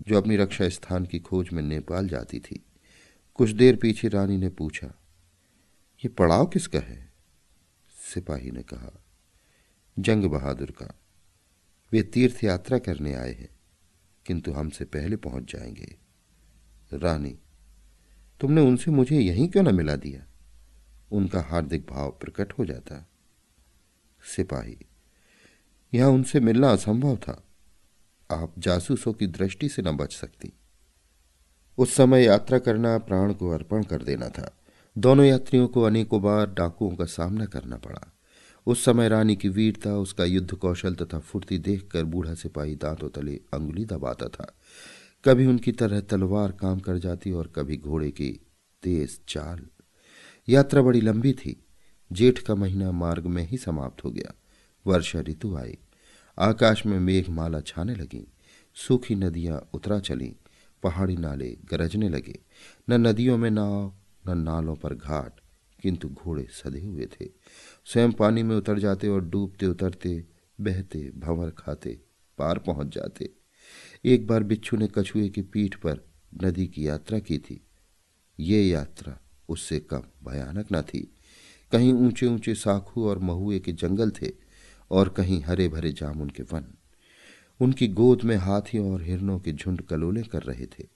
जो 0.09 0.17
अपनी 0.19 0.37
रक्षा 0.37 0.69
स्थान 0.69 1.07
की 1.07 1.19
खोज 1.19 1.51
में 1.53 1.63
नेपाल 1.63 2.09
जाती 2.09 2.41
थी। 2.41 2.65
कुछ 3.35 3.51
देर 3.51 3.77
पीछे 3.77 4.09
रानी 4.09 4.37
ने 4.37 4.49
पूछा, 4.49 4.87
ये 6.05 6.09
पड़ाव 6.09 6.47
किसका 6.47 6.79
है? 6.79 7.13
सिपाही 8.15 8.51
ने 8.51 8.63
कहा 8.63 9.01
जंग 9.99 10.25
बहादुर 10.25 10.71
का। 10.71 10.95
वे 11.93 12.03
तीर्थ 12.03 12.45
यात्रा 12.45 12.79
करने 12.79 13.15
आए 13.15 13.33
हैं, 13.33 13.49
किंतु 14.27 14.53
हमसे 14.53 14.85
पहले 14.85 15.17
पहुँच 15.17 15.53
जाएँगे। 15.53 15.97
रानी, 16.93 17.39
तुमने 18.41 18.61
उनसे 18.61 18.91
मुझे 18.91 19.21
यहीं 19.21 19.49
क्यों 19.49 19.63
न 19.63 19.75
मिला 19.75 19.97
दिया? 19.97 20.27
उनका 21.13 21.41
हार्दिक 21.41 21.87
भाव 21.91 22.11
प्रकट 22.11 22.53
हो 22.53 22.65
जाता। 22.65 23.09
सिपाही, 24.37 24.79
यहाँ 25.95 26.11
उनसे 26.11 26.41
मिलना 26.41 26.71
असंभव 26.71 27.17
था। 27.17 27.45
आप 28.31 28.55
जासूसों 28.59 29.13
की 29.13 29.27
दृष्टि 29.27 29.69
से 29.69 29.83
न 29.83 29.97
बच 29.97 30.13
सकती। 30.17 30.53
उस 31.79 31.95
समय 31.95 32.25
यात्रा 32.25 32.59
करना 32.59 32.99
प्राण 32.99 33.33
को 33.33 33.51
अर्पण 33.51 33.83
कर 33.83 34.03
देना 34.03 34.29
था। 34.29 34.59
दोनों 34.99 35.25
यात्रियों 35.25 35.69
को 35.69 35.83
अनेकों 35.83 36.23
बार 36.23 36.51
डाकुओं 36.51 36.97
का 36.97 37.05
सामना 37.05 37.47
करना 37.47 37.77
पड़ा। 37.77 38.13
उस 38.66 38.85
समय 38.85 39.09
रानी 39.09 39.37
की 39.37 39.49
वीरता 39.49 39.97
उसका 39.97 40.25
युद्ध 40.25 40.54
कौशल 40.54 40.94
तथा 40.94 41.18
फुर्ती 41.18 41.59
देखकर 41.59 42.04
बूढ़ा 42.04 42.35
सिपाही 42.35 42.76
दांतों 42.76 43.09
तले 43.09 43.40
अंगुली 43.54 43.85
दबाता 43.85 44.28
था। 44.28 44.54
कभी 45.25 45.47
उनकी 45.47 45.73
तरह 45.73 46.00
तलवार 46.00 46.52
काम 46.52 46.80
कर 46.80 46.99
जाती 46.99 47.33
और 47.33 47.52
कभी 47.56 47.76
घोड़े 47.76 48.11
की 48.11 48.40
तेज 48.83 49.21
चाल। 49.28 49.66
यात्रा 50.49 50.83
बड़ी 50.83 51.00
लंबी 51.00 51.33
थी। 51.33 51.66
जेठ 52.12 52.38
का 52.38 52.54
महीना 52.54 52.92
मार्ग 52.92 53.26
में 53.26 53.42
ही 53.42 53.56
समाप्त 53.56 54.04
हो 54.04 54.11
गया। 54.11 54.35
वर्षा 54.87 55.21
ऋतु 55.21 55.56
आई। 55.56 55.78
आकाश 56.38 56.87
में 56.87 57.00
मेघ 57.00 57.30
माला 57.30 57.61
छाने 57.61 57.94
लगी। 57.94 58.33
सूखी 58.75 59.14
नदियाँ 59.14 59.71
उतरा 59.75 59.99
चली। 59.99 60.37
पहाड़ी 60.83 61.16
नाले 61.16 61.59
गरजने 61.71 62.09
लगे। 62.09 62.38
न 62.90 63.06
नदियों 63.06 63.38
में 63.38 63.50
नाव, 63.50 63.94
न 64.28 64.38
नालों 64.38 64.76
पर 64.76 64.94
घाट। 64.94 65.44
किंतु 65.85 66.09
घोड़े 66.09 66.47
सधे 66.50 66.81
हुए 66.81 67.07
थे। 67.07 67.29
स्वयं 67.85 68.12
पानी 68.12 68.43
में 68.43 68.57
उतर 68.57 68.79
जाते 68.79 69.09
और 69.09 69.25
डूबते 69.25 69.67
उतरते, 69.67 70.25
बहते, 70.61 71.12
भंवर 71.17 71.50
खाते, 71.50 72.00
पार 72.38 72.59
पहुँच 72.59 72.95
जाते। 72.95 73.31
एक 74.05 74.26
बार 74.26 74.43
बिच्छू 74.43 74.76
ने 74.76 74.88
कछुए 74.99 75.29
की 75.29 75.43
पीठ 75.43 75.75
पर 75.75 76.00
नदी 76.45 76.67
की 76.67 76.88
यात्रा 76.88 77.19
की 77.19 77.38
थी। 77.38 77.67
ये 78.41 78.62
यात्रा 78.62 79.19
उससे 79.49 79.81
कम 79.81 80.03
भयानक 80.25 80.67
न 80.73 80.83
थी। 80.83 81.14
कहीं 81.73 81.93
ऊँचे 81.93 82.26
ऊँचे 82.26 82.55
साखू 82.55 83.09
और 83.09 83.19
महुए 83.19 83.59
के 83.59 83.73
जंगल 83.73 84.11
थे 84.11 84.33
और 84.91 85.09
कहीं 85.09 85.43
हरे 85.43 85.69
भरे 85.69 85.93
जामुन 85.93 86.31
के 86.31 86.43
वन। 86.43 86.75
उनकी 87.61 87.88
गोद 87.88 88.23
में 88.23 88.37
हाथियों 88.37 88.93
और 88.93 89.03
हिरणों 89.03 89.38
के 89.38 89.53
झुंड 89.53 89.83
कलोले 89.83 90.23
कर 90.23 90.43
रहे 90.43 90.67
थे। 90.67 90.87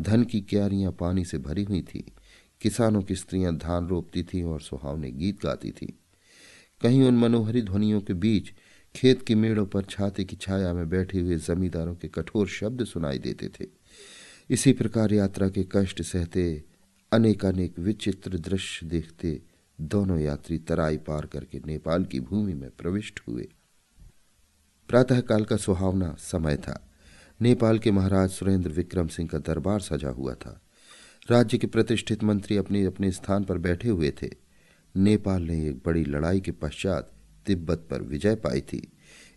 धन 0.00 0.24
की 0.24 0.40
क्यारियाँ 0.40 0.92
पानी 0.92 1.24
से 1.24 1.38
भरी 1.38 1.64
हुई 1.64 1.82
थी। 1.82 2.12
किसानों 2.60 3.02
की 3.02 3.14
स्त्रियाँ 3.16 3.56
धान 3.56 3.86
रोपती 3.86 4.22
थीं 4.22 4.44
और 4.44 4.60
सुहावने 4.60 5.10
गीत 5.10 5.42
गाती 5.42 5.70
थीं। 5.70 5.92
कहीं 6.82 7.02
उन 7.02 7.16
मनोहरी 7.16 7.62
ध्वनियों 7.62 8.00
के 8.00 8.14
बीच 8.14 8.52
खेत 8.96 9.22
की 9.22 9.34
मेड़ों 9.34 9.66
पर 9.66 9.82
छाते 9.82 10.24
की 10.24 10.36
छाया 10.36 10.74
में 10.74 10.88
बैठे 10.88 11.20
हुए 11.20 11.36
जमींदारों 11.36 11.94
के 11.94 12.08
कठोर 12.08 12.48
शब्द 12.48 12.84
सुनाई 12.84 13.18
देते 13.18 13.48
थे। 13.48 13.66
इसी 14.50 14.72
प्रकार 14.72 15.12
यात्रा 15.12 15.48
के 15.48 15.66
कष्ट 15.72 16.02
सहते, 16.02 16.62
अनेकानेक 17.12 17.78
विचित्र 17.78 18.38
दृश्य 18.38 18.86
देखते 18.86 19.42
दोनों 19.80 20.18
यात्री 20.18 20.58
तराई 20.58 20.96
पार 20.96 21.26
करके 21.26 21.60
नेपाल 21.66 22.04
की 22.04 22.20
भूमि 22.20 22.54
में 22.54 22.70
प्रविष्ट 22.70 23.20
हुए। 23.28 23.48
प्रातःकाल 24.88 25.44
का 25.44 25.56
सुहावना 25.56 26.16
समय 26.18 26.56
था। 26.56 26.90
नेपाल 27.42 27.78
के 27.78 27.90
महाराज 27.90 28.30
सुरेंद्र 28.30 28.70
विक्रम 28.70 29.08
सिंह 29.08 29.28
का 29.28 29.38
दरबार 29.38 29.80
सजा 29.80 30.08
हुआ 30.08 30.34
था। 30.34 30.62
राज्य 31.28 31.58
के 31.58 31.66
प्रतिष्ठित 31.66 32.22
मंत्री 32.24 32.56
अपने 32.56 32.84
अपने 32.84 33.10
स्थान 33.10 33.44
पर 33.44 33.58
बैठे 33.58 33.88
हुए 33.88 34.12
थे। 34.22 34.30
नेपाल 34.96 35.42
ने 35.42 35.68
एक 35.68 35.82
बड़ी 35.86 36.04
लड़ाई 36.04 36.40
के 36.40 36.52
पश्चात 36.52 37.12
तिब्बत 37.46 37.86
पर 37.90 38.02
विजय 38.02 38.34
पाई 38.34 38.60
थी। 38.60 38.92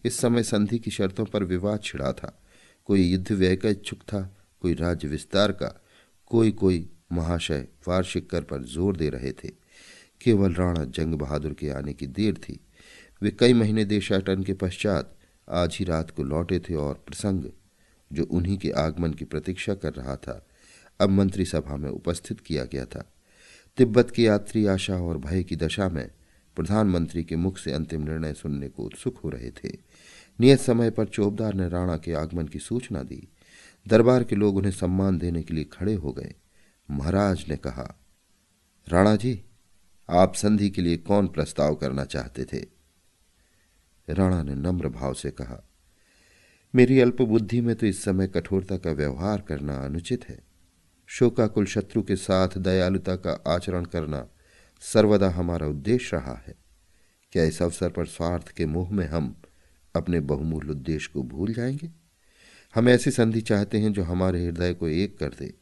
इस 0.05 0.17
समय 0.17 0.43
संधि 0.43 0.79
की 0.79 0.91
शर्तों 0.91 1.25
पर 1.25 1.43
विवाद 1.43 1.81
छिड़ा 1.83 2.11
था। 2.13 2.43
कोई 2.85 3.01
युद्ध 3.01 3.31
व्यय 3.31 3.55
का 3.55 3.69
इच्छुक 3.69 4.01
था, 4.01 4.35
कोई 4.61 4.73
राज्य 4.73 5.07
विस्तार 5.07 5.51
का, 5.51 5.81
कोई 6.25 6.51
कोई 6.51 6.89
महाशय 7.11 7.67
वार्षिक 7.87 8.29
कर 8.29 8.41
पर 8.41 8.63
ज़ोर 8.63 8.97
दे 8.97 9.09
रहे 9.09 9.31
थे। 9.31 9.49
केवल 10.21 10.53
राणा 10.53 10.83
जंग 10.85 11.13
बहादुर 11.13 11.53
के 11.53 11.69
आने 11.69 11.93
की 11.93 12.07
देर 12.07 12.33
थी। 12.33 12.59
वे 13.21 13.31
कई 13.31 13.53
महीने 13.53 13.85
देशाटन 13.85 14.43
के 14.43 14.53
पश्चात 14.53 15.17
आज 15.49 15.77
ही 15.79 15.85
रात 15.85 16.11
को 16.11 16.23
लौटे 16.23 16.59
थे 16.59 16.75
और 16.75 17.03
प्रसंग, 17.07 17.43
जो 18.11 18.23
उन्हीं 18.23 18.57
के 18.57 18.71
आगमन 18.71 19.13
की 19.13 19.25
प्रतीक्षा 19.25 19.73
कर 19.73 19.93
रहा 19.93 20.15
था 20.15 20.45
अब 21.03 21.09
मंत्री 21.09 21.45
सभा 21.45 21.75
में 21.75 21.89
उपस्थित 21.89 22.39
किया 22.39 22.63
गया 22.65 22.85
था। 22.85 23.11
तिब्बत 23.77 24.11
की 24.11 24.27
यात्री 24.27 24.65
आशा 24.65 24.95
और 24.95 25.17
भय 25.17 25.43
की 25.43 25.55
दशा 25.55 25.89
में 25.89 26.09
प्रधानमंत्री 26.57 27.23
के 27.23 27.35
मुख 27.35 27.57
से 27.57 27.71
अंतिम 27.71 28.01
निर्णय 28.01 28.33
सुनने 28.33 28.69
को 28.69 28.83
उत्सुक 28.83 29.17
हो 29.17 29.29
रहे 29.29 29.49
थे। 29.51 29.77
नियत 30.39 30.59
समय 30.59 30.89
पर 30.89 31.05
चौबदार 31.05 31.53
ने 31.53 31.67
राणा 31.69 31.97
के 31.97 32.13
आगमन 32.13 32.47
की 32.47 32.59
सूचना 32.59 33.03
दी। 33.03 33.27
दरबार 33.87 34.23
के 34.23 34.35
लोग 34.35 34.57
उन्हें 34.57 34.71
सम्मान 34.71 35.17
देने 35.17 35.43
के 35.43 35.53
लिए 35.53 35.63
खड़े 35.63 35.93
हो 35.93 36.11
गए। 36.11 36.33
महाराज 36.91 37.45
ने 37.49 37.57
कहा, 37.57 37.99
राणा 38.87 39.15
जी, 39.15 39.41
आप 40.09 40.33
संधि 40.35 40.69
के 40.69 40.81
लिए 40.81 40.97
कौन 40.97 41.27
प्रस्ताव 41.27 41.75
करना 41.75 42.05
चाहते 42.05 42.45
थे? 42.45 42.65
राणा 44.09 44.41
ने 44.43 44.55
नम्र 44.55 44.89
भाव 44.89 45.13
से 45.13 45.31
कहा, 45.31 45.63
मेरी 46.73 46.99
अल्पबुद्धि 46.99 47.61
में 47.61 47.75
तो 47.75 47.85
इस 47.85 48.03
समय 48.03 48.27
कठोरता 48.27 48.77
का 48.77 48.91
व्यवहार 48.91 49.41
करना 49.41 49.75
अनुचित 49.75 50.29
है। 50.29 50.52
शोकाकुल 51.07 51.65
शत्रु 51.65 52.03
के 52.03 52.15
साथ 52.15 52.57
दयालुता 52.57 53.15
का 53.15 53.43
आचरण 53.47 53.85
करना 53.85 54.27
सर्वदा 54.81 55.29
हमारा 55.29 55.67
उद्देश्य 55.67 56.17
रहा 56.17 56.43
है। 56.47 56.55
क्या 57.31 57.43
इस 57.43 57.61
अवसर 57.61 57.89
पर 57.89 58.05
स्वार्थ 58.05 58.47
के 58.47 58.65
मोह 58.65 58.91
में 58.91 59.07
हम 59.07 59.41
अपने 59.95 60.19
बहुमूल्य 60.19 60.71
उद्देश्य 60.71 61.09
को 61.13 61.23
भूल 61.23 61.53
जाएँगे? 61.53 61.91
हम 62.75 62.89
ऐसी 62.89 63.11
संधि 63.11 63.41
चाहते 63.41 63.77
हैं 63.77 63.93
जो 63.93 64.03
हमारे 64.03 64.45
हृदय 64.45 64.73
को 64.73 64.87
एक 64.87 65.17
कर 65.17 65.29
दे। 65.39 65.53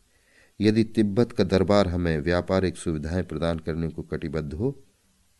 यदि 0.62 0.83
तिब्बत 0.83 1.31
का 1.31 1.43
दरबार 1.43 1.88
हमें 1.88 2.19
व्यापारिक 2.19 2.77
सुविधाएँ 2.77 3.24
प्रदान 3.24 3.60
करने 3.60 3.89
को 3.89 4.01
कटिबद्ध 4.01 4.53
हो 4.53 4.83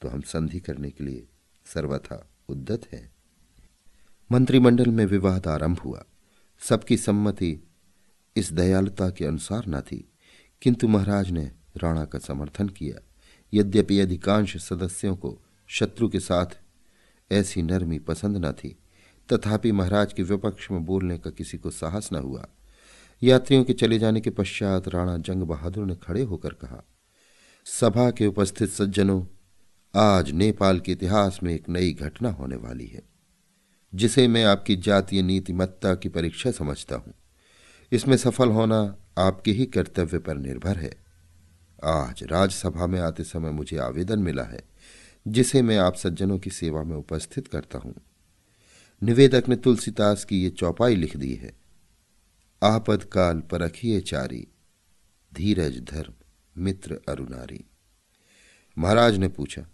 तो 0.01 0.08
हम 0.08 0.22
संधि 0.22 0.60
करने 0.60 0.89
के 0.89 1.03
लिए 1.03 1.27
सर्वथा 1.65 2.29
उद्दत 2.50 2.81
है। 2.93 3.12
मंत्रिमंडल 4.31 4.86
में 4.86 5.05
विवाद 5.05 5.48
आरंभ 5.48 5.79
हुआ। 5.79 6.05
सबकी 6.60 6.98
सम्मति 6.98 7.71
इस 8.35 8.53
दयालुता 8.53 9.09
के 9.09 9.25
अनुसार 9.25 9.63
न 9.67 9.81
थी। 9.81 10.07
किंतु 10.61 10.88
महाराज 10.88 11.31
ने 11.31 11.51
राणा 11.77 12.05
का 12.05 12.19
समर्थन 12.19 12.69
किया। 12.69 13.01
यद्यपि 13.53 14.00
अधिकांश 14.00 14.57
सदस्यों 14.57 15.15
को 15.15 15.41
शत्रु 15.67 16.09
के 16.09 16.19
साथ 16.19 16.45
ऐसी 17.31 17.61
नरमी 17.61 18.00
पसंद 18.00 18.45
न 18.45 18.51
थी, 18.51 18.77
तथापि 19.33 19.71
महाराज 19.71 20.13
के 20.13 20.23
विपक्ष 20.23 20.71
में 20.71 20.85
बोलने 20.85 21.17
का 21.17 21.29
किसी 21.29 21.57
को 21.57 21.71
साहस 21.71 22.09
न 22.13 22.15
हुआ। 22.15 22.47
यात्रियों 23.23 23.63
के 23.63 23.73
चले 23.73 24.00
जाने 24.00 24.21
के 24.21 24.29
पश्चात 24.29 24.88
राणा 24.88 25.17
जंग 25.17 25.43
बहादुर 25.43 25.85
ने 25.85 25.95
खड़े 25.95 26.21
होकर 26.21 26.53
कहा, 26.53 26.83
सभा 27.65 28.11
के 28.11 28.25
उपस्थित 28.25 28.69
सज्जनों, 28.69 29.25
आज 29.95 30.31
नेपाल 30.31 30.79
के 30.79 30.91
इतिहास 30.91 31.39
में 31.43 31.53
एक 31.53 31.69
नई 31.69 31.93
घटना 31.93 32.29
होने 32.29 32.55
वाली 32.55 32.88
है, 32.88 33.01
जिसे 33.95 34.27
मैं 34.27 34.43
आपकी 34.43 34.75
जातीय 34.75 35.21
नीतिमत्ता 35.21 35.95
की 35.95 36.09
परीक्षा 36.09 36.51
समझता 36.51 36.95
हूँ। 36.95 37.13
इसमें 37.91 38.17
सफल 38.17 38.50
होना 38.50 38.98
आपके 39.17 39.51
ही 39.51 39.65
कर्तव्य 39.65 40.19
पर 40.19 40.38
निर्भर 40.38 40.77
है। 40.77 40.91
आज 41.83 42.24
राज्यसभा 42.24 42.88
में 42.88 43.00
आते 43.00 43.24
समय 43.24 43.51
मुझे 43.51 43.77
आवेदन 43.77 44.19
मिला 44.19 44.43
है, 44.43 44.63
जिसे 45.27 45.62
मैं 45.62 45.77
आप 45.77 45.95
सज्जनों 45.95 46.39
की 46.39 46.50
सेवा 46.50 46.83
में 46.83 46.95
उपस्थित 46.95 47.48
करता 47.48 47.79
हूँ। 47.79 47.95
निवेदक 49.03 49.50
ने 49.50 49.55
तुलसीदास 49.55 50.25
की 50.25 50.43
ये 50.43 50.50
चौपाई 50.50 50.95
लिख 50.95 51.17
दी 51.17 51.33
है। 51.36 51.53
आपद 52.63 53.03
काल 53.03 53.39
परखिए 53.39 54.01
चारी, 54.01 54.48
धीरज 55.33 55.79
धर्म, 55.79 56.13
मित्र 56.57 57.00
अरुणारी। 57.10 57.65
महाराज 58.77 59.17
ने 59.17 59.27
पूछा, 59.27 59.65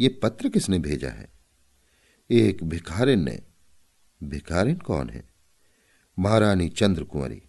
ये 0.00 0.08
पत्र 0.08 0.48
किसने 0.48 0.78
भेजा 0.78 1.08
है? 1.08 1.28
एक 2.30 2.64
भिखारिन 2.64 3.24
ने। 3.24 3.42
भिखारिन 4.22 4.76
कौन 4.76 5.10
है? 5.10 5.24
महारानी 6.18 6.68
चंद्र 6.68 7.04
कुंवरी 7.04 7.42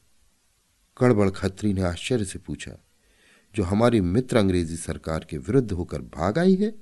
कड़बड़ 0.98 1.30
खत्री 1.30 1.74
ने 1.74 1.82
आश्चर्य 1.82 2.26
से 2.26 2.40
पूछा, 2.40 2.72
जो 3.56 3.64
हमारी 3.64 4.02
मित्र 4.02 4.38
अंग्रेज़ी 4.38 4.76
सरकार 4.76 5.26
के 5.30 5.38
विरुद्ध 5.38 5.72
होकर 5.72 6.02
भाग 6.02 6.38
आई 6.40 6.56
है? 6.56 6.74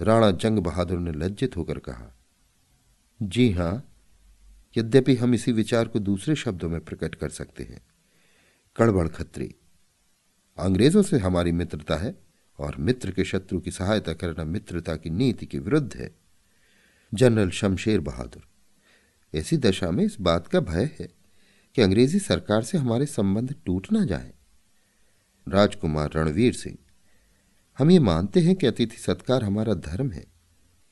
राणा 0.00 0.30
जंग 0.30 0.58
बहादुर 0.58 0.98
ने 0.98 1.12
लज्जित 1.12 1.56
होकर 1.56 1.78
कहा, 1.78 2.14
जी 3.20 3.50
हाँ, 3.52 3.90
यद्यपि 4.76 5.14
हम 5.16 5.34
इसी 5.34 5.52
विचार 5.52 5.88
को 5.88 5.98
दूसरे 5.98 6.34
शब्दों 6.34 6.68
में 6.68 6.80
प्रकट 6.80 7.14
कर 7.14 7.28
सकते 7.28 7.64
हैं। 7.64 7.80
कड़बड़ 8.76 9.08
खत्री, 9.08 9.54
अंग्रेज़ों 10.58 11.02
से 11.02 11.18
हमारी 11.18 11.52
मित्रता 11.52 11.96
है 11.96 12.14
और 12.58 12.76
मित्र 12.76 13.10
के 13.10 13.24
शत्रु 13.24 13.60
की 13.60 13.70
सहायता 13.70 14.12
करना 14.12 14.44
मित्रता 14.44 14.96
की 14.96 15.10
नीति 15.10 15.46
के 15.46 15.58
विरुद्ध 15.58 15.96
है। 15.96 16.14
जनरल 17.12 17.50
शमशेर 17.50 18.00
बहादुर, 18.00 18.46
ऐसी 19.34 19.56
दशा 19.56 19.90
में 19.90 20.04
इस 20.04 20.20
बात 20.20 20.46
का 20.46 20.60
भय 20.60 20.90
है। 21.00 21.23
कि 21.76 21.82
अंग्रेज़ी 21.82 22.18
सरकार 22.18 22.62
से 22.62 22.78
हमारे 22.78 23.06
संबंध 23.06 23.54
टूट 23.66 23.86
ना 23.92 24.04
जाए। 24.04 24.32
राजकुमार 25.46 26.10
रणवीर 26.16 26.52
सिंह, 26.52 26.76
हम 27.78 27.90
ये 27.90 27.98
मानते 27.98 28.40
हैं 28.40 28.54
कि 28.56 28.66
अतिथि 28.66 28.96
सत्कार 28.96 29.44
हमारा 29.44 29.74
धर्म 29.74 30.10
है, 30.10 30.24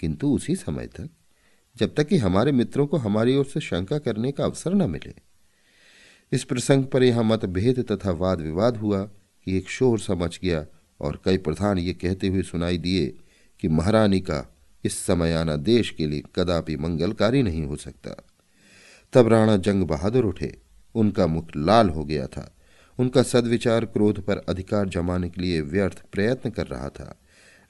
किंतु 0.00 0.32
उसी 0.34 0.56
समय 0.56 0.86
तक, 0.86 1.08
जब 1.76 1.94
तक 1.94 2.06
कि 2.06 2.16
हमारे 2.16 2.52
मित्रों 2.52 2.86
को 2.86 2.96
हमारी 2.96 3.36
ओर 3.36 3.44
से 3.44 3.60
शंका 3.60 3.98
करने 3.98 4.32
का 4.32 4.44
अवसर 4.44 4.74
न 4.74 4.90
मिले। 4.90 5.14
इस 6.32 6.44
प्रसंग 6.44 6.84
पर 6.84 7.02
यह 7.02 7.22
मतभेद 7.22 7.80
तथा 7.92 8.10
वाद 8.10 8.40
विवाद 8.40 8.76
हुआ 8.76 9.02
कि 9.46 9.56
एक 9.56 9.68
शोर 9.68 10.00
समझ 10.00 10.38
गया 10.38 10.64
और 11.00 11.20
कई 11.24 11.38
प्रधान 11.38 11.78
ये 11.78 11.92
कहते 11.92 12.28
हुए 12.28 12.42
सुनाई 12.42 12.78
दिए 12.78 13.06
कि 13.60 13.68
महारानी 13.68 14.20
का 14.20 14.44
इस 14.84 14.98
समय 14.98 15.32
आना 15.32 15.56
देश 15.56 15.90
के 15.90 16.06
लिए 16.06 16.22
कदापि 16.36 16.76
मंगलकारी 16.76 17.42
नहीं 17.42 17.64
हो 17.66 17.76
सकता। 17.76 18.16
तब 19.12 19.28
राणा 19.28 19.56
जंग 19.56 19.84
बहादुर 19.84 20.24
उठे 20.24 20.54
उनका 20.94 21.26
मुख 21.26 21.56
लाल 21.56 21.88
हो 21.88 22.04
गया 22.04 22.26
था। 22.26 22.50
उनका 22.98 23.22
सदविचार 23.22 23.84
क्रोध 23.84 24.20
पर 24.20 24.38
अधिकार 24.48 24.88
जमाने 24.88 25.28
के 25.30 25.40
लिए 25.40 25.60
व्यर्थ 25.60 26.02
प्रयत्न 26.12 26.50
कर 26.50 26.66
रहा 26.66 26.88
था। 26.88 27.14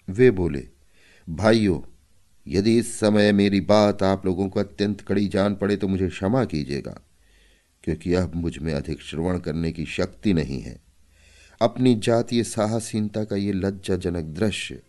वे 0.08 0.30
बोले, 0.30 0.68
भाइयों, 1.28 1.80
यदि 2.46 2.76
इस 2.78 2.98
समय 3.00 3.32
मेरी 3.32 3.60
बात 3.60 4.02
आप 4.02 4.26
लोगों 4.26 4.48
को 4.48 4.60
अत्यंत 4.60 5.00
कड़ी 5.00 5.26
जान 5.28 5.54
पड़े 5.54 5.76
तो 5.76 5.88
मुझे 5.88 6.08
क्षमा 6.08 6.44
कीजिएगा, 6.44 6.98
क्योंकि 7.84 8.14
अब 8.14 8.34
मुझमें 8.34 8.72
अधिक 8.74 9.02
श्रवण 9.02 9.38
करने 9.38 9.72
की 9.72 9.84
शक्ति 9.86 10.32
नहीं 10.32 10.60
है। 10.60 10.80
अपनी 11.60 11.94
जातीय 11.94 12.42
साहसहीनता 12.44 13.24
का 13.24 13.36
ये 13.36 13.52
लज्जाजनक 13.52 14.24
दृश्य 14.34 14.80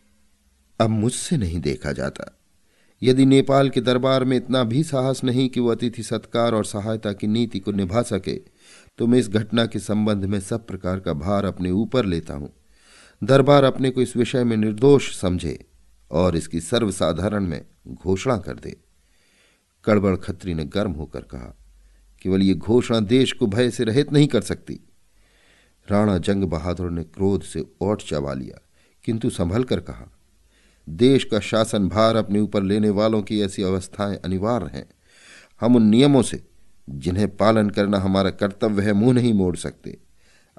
अब 0.79 0.89
मुझसे 0.89 1.37
नहीं 1.37 1.59
देखा 1.61 1.91
जाता। 1.91 2.31
यदि 3.03 3.25
नेपाल 3.25 3.69
के 3.69 3.81
दरबार 3.81 4.23
में 4.23 4.35
इतना 4.37 4.63
भी 4.63 4.83
साहस 4.83 5.23
नहीं 5.23 5.47
कि 5.49 5.59
वो 5.59 5.69
अतिथि 5.69 6.03
सत्कार 6.03 6.55
और 6.55 6.65
सहायता 6.65 7.13
की 7.13 7.27
नीति 7.27 7.59
को 7.59 7.71
निभा 7.71 8.01
सके 8.01 8.35
तो 8.97 9.07
मैं 9.07 9.19
इस 9.19 9.29
घटना 9.29 9.65
के 9.65 9.79
संबंध 9.79 10.25
में 10.25 10.39
सब 10.39 10.65
प्रकार 10.67 10.99
का 10.99 11.13
भार 11.13 11.45
अपने 11.45 11.71
ऊपर 11.71 12.05
लेता 12.05 12.33
हूँ। 12.33 12.49
दरबार 13.21 13.63
अपने 13.63 13.89
को 13.89 14.01
इस 14.01 14.15
विषय 14.17 14.43
में 14.43 14.55
निर्दोष 14.57 15.15
समझे 15.17 15.57
और 16.11 16.35
इसकी 16.35 16.59
सर्वसाधारण 16.61 17.47
में 17.47 17.61
घोषणा 17.87 18.37
कर 18.37 18.53
दे। 18.53 18.75
कड़बड़ 19.85 20.15
खत्री 20.15 20.53
ने 20.53 20.65
गर्म 20.65 20.91
होकर 20.91 21.21
कहा, 21.21 21.55
केवल 22.21 22.41
ये 22.41 22.53
घोषणा 22.53 22.99
देश 22.99 23.31
को 23.31 23.47
भय 23.47 23.69
से 23.71 23.83
रहित 23.83 24.11
नहीं 24.13 24.27
कर 24.27 24.41
सकती। 24.41 24.79
राणा 25.87 26.17
जंग 26.17 26.43
बहादुर 26.43 26.91
ने 26.91 27.03
क्रोध 27.03 27.43
से 27.43 27.65
ओट 27.81 28.01
चबा 28.01 28.33
लिया, 28.33 28.61
किंतु 29.03 29.29
संभल 29.29 29.63
कर 29.63 29.79
कहा 29.79 30.09
देश 30.89 31.23
का 31.23 31.39
शासन 31.39 31.89
भार 31.89 32.15
अपने 32.15 32.39
ऊपर 32.39 32.63
लेने 32.63 32.89
वालों 32.89 33.21
की 33.21 33.41
ऐसी 33.41 33.63
अवस्थाएँ 33.63 34.17
अनिवार्य 34.25 34.69
हैं। 34.73 34.85
हम 35.61 35.75
उन 35.75 35.83
नियमों 35.83 36.21
से, 36.21 36.47
जिन्हें 36.89 37.37
पालन 37.37 37.69
करना 37.69 37.99
हमारा 37.99 38.29
कर्तव्य 38.29 38.83
है, 38.83 38.93
मुँह 38.93 39.13
नहीं 39.13 39.33
मोड़ 39.33 39.55
सकते। 39.55 39.97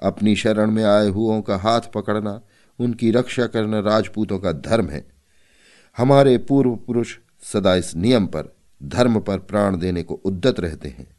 अपनी 0.03 0.35
शरण 0.35 0.71
में 0.71 0.83
आए 0.83 1.07
हुओं 1.07 1.41
का 1.41 1.57
हाथ 1.57 1.81
पकड़ना, 1.95 2.41
उनकी 2.79 3.11
रक्षा 3.11 3.47
करना 3.47 3.79
राजपूतों 3.79 4.39
का 4.39 4.51
धर्म 4.51 4.89
है। 4.89 5.07
हमारे 5.97 6.37
पूर्व 6.37 6.75
पुरुष 6.75 7.17
सदा 7.41 7.75
इस 7.75 7.95
नियम 7.95 8.27
पर, 8.27 8.55
धर्म 8.83 9.19
पर 9.19 9.39
प्राण 9.39 9.77
देने 9.77 10.03
को 10.03 10.13
उद्दत 10.13 10.59
रहते 10.59 10.89
हैं। 10.89 11.15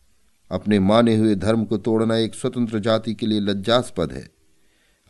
अपने 0.51 0.79
माने 0.79 1.17
हुए 1.17 1.35
धर्म 1.35 1.65
को 1.65 1.77
तोड़ना 1.77 2.17
एक 2.17 2.35
स्वतंत्र 2.35 2.79
जाति 2.79 3.15
के 3.15 3.27
लिए 3.27 3.41
लज्जास्पद 3.41 4.13
है। 4.13 4.31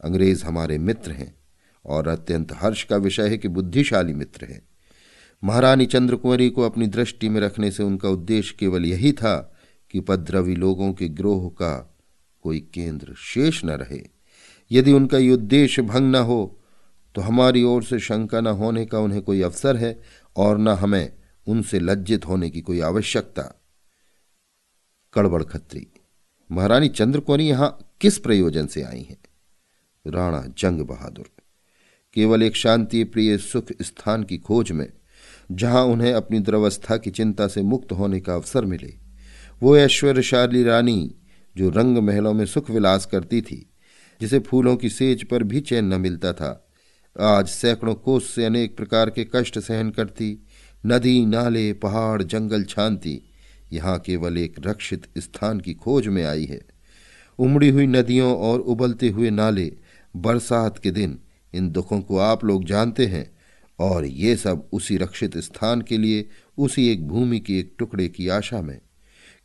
अंग्रेज़ 0.04 0.44
हमारे 0.44 0.78
मित्र 0.78 1.10
हैं। 1.10 1.34
और 1.86 2.08
अत्यंत 2.08 2.52
हर्ष 2.52 2.84
का 2.84 2.96
विषय 2.96 3.28
है 3.28 3.38
कि 3.38 3.48
बुद्धिशाली 3.48 4.14
मित्र 4.14 4.44
हैं। 4.44 4.62
महारानी 5.42 5.86
चंद्रकुंवरी 5.86 6.48
को 6.50 6.62
अपनी 6.62 6.86
दृष्टि 6.86 7.28
में 7.28 7.40
रखने 7.40 7.70
से 7.70 7.82
उनका 7.82 8.08
उद्देश्य 8.08 8.56
केवल 8.58 8.84
यही 8.84 9.12
था 9.12 9.36
कि 9.90 9.98
उपद्रवी 9.98 10.54
लोगों 10.54 10.92
के 10.92 11.08
ग्रोह 11.08 11.48
का 11.48 11.96
कोई 12.42 12.60
केंद्र 12.74 13.14
शेष 13.14 13.64
न 13.64 13.70
रहे। 13.70 14.00
यदि 14.70 14.92
उनका 14.92 15.18
ये 15.18 15.30
उद्देश्य 15.30 15.82
भंग 15.82 16.16
न 16.16 16.16
हो 16.16 16.60
तो 17.14 17.22
हमारी 17.22 17.62
ओर 17.62 17.84
से 17.84 17.98
शंका 17.98 18.40
न 18.40 18.46
होने 18.46 18.84
का 18.86 18.98
उन्हें 18.98 19.22
कोई 19.22 19.40
अवसर 19.42 19.76
है 19.76 20.00
और 20.36 20.58
न 20.58 20.68
हमें 20.68 21.12
उनसे 21.46 21.78
लज्जित 21.80 22.26
होने 22.26 22.50
की 22.50 22.60
कोई 22.60 22.80
आवश्यकता। 22.80 23.42
कड़बड़ 25.14 25.42
खत्री, 25.42 25.86
महारानी 26.50 26.88
चंद्रकोनी 26.88 27.48
यहाँ 27.48 27.78
किस 28.00 28.18
प्रयोजन 28.18 28.66
से 28.66 28.82
आई 28.82 29.02
हैं? 29.02 29.18
राणा 30.06 30.44
जंग 30.58 30.80
बहादुर 30.80 31.30
केवल 32.16 32.42
एक 32.42 32.56
शांति 32.56 33.04
प्रिय 33.04 33.38
सुख 33.38 33.66
स्थान 33.82 34.22
की 34.22 34.38
खोज 34.38 34.72
में, 34.72 34.92
जहाँ 35.52 35.84
उन्हें 35.84 36.12
अपनी 36.12 36.38
दुर्वस्था 36.38 36.96
की 36.96 37.10
चिंता 37.10 37.48
से 37.48 37.62
मुक्त 37.62 37.92
होने 37.92 38.20
का 38.20 38.34
अवसर 38.34 38.64
मिले। 38.64 38.94
वो 39.62 39.76
ऐश्वर्यशाली 39.76 40.62
रानी, 40.62 41.14
जो 41.56 41.68
रंग 41.70 41.98
महलों 41.98 42.34
में 42.34 42.46
सुख 42.46 42.70
विलास 42.70 43.06
करती 43.06 43.40
थी, 43.40 43.70
जिसे 44.20 44.38
फूलों 44.38 44.76
की 44.76 44.88
सेज 44.88 45.24
पर 45.24 45.42
भी 45.42 45.60
चैन 45.60 45.94
न 45.94 46.00
मिलता 46.00 46.32
था, 46.32 46.68
आज 47.20 47.48
सैकड़ों 47.48 47.94
कोस 47.94 48.30
से 48.30 48.44
अनेक 48.44 48.76
प्रकार 48.76 49.10
के 49.10 49.26
कष्ट 49.34 49.58
सहन 49.58 49.90
करती, 49.90 50.46
नदी, 50.86 51.26
नाले, 51.26 51.72
पहाड़, 51.72 52.22
जंगल 52.22 52.64
छानती, 52.64 53.20
यहाँ 53.72 53.98
केवल 53.98 54.38
एक 54.38 54.56
रक्षित 54.66 55.06
स्थान 55.18 55.60
की 55.60 55.74
खोज 55.74 56.08
में 56.08 56.24
आई 56.24 56.44
है। 56.44 56.60
उमड़ी 57.38 57.68
हुई 57.68 57.86
नदियों 57.86 58.36
और 58.36 58.60
उबलते 58.60 59.08
हुए 59.08 59.30
नाले, 59.30 59.72
बरसात 60.16 60.78
के 60.78 60.90
दिन 60.90 61.18
इन 61.56 61.70
दुखों 61.70 62.00
को 62.00 62.18
आप 62.18 62.44
लोग 62.44 62.64
जानते 62.64 63.06
हैं 63.06 63.36
और 63.78 64.06
ये 64.06 64.36
सब 64.36 64.68
उसी 64.72 64.96
रक्षित 64.96 65.38
स्थान 65.38 65.82
के 65.82 65.98
लिए, 65.98 66.28
उसी 66.58 66.88
एक 66.88 67.08
भूमि 67.08 67.40
की 67.40 67.58
एक 67.58 67.74
टुकड़े 67.78 68.08
की 68.08 68.28
आशा 68.28 68.62
में। 68.62 68.78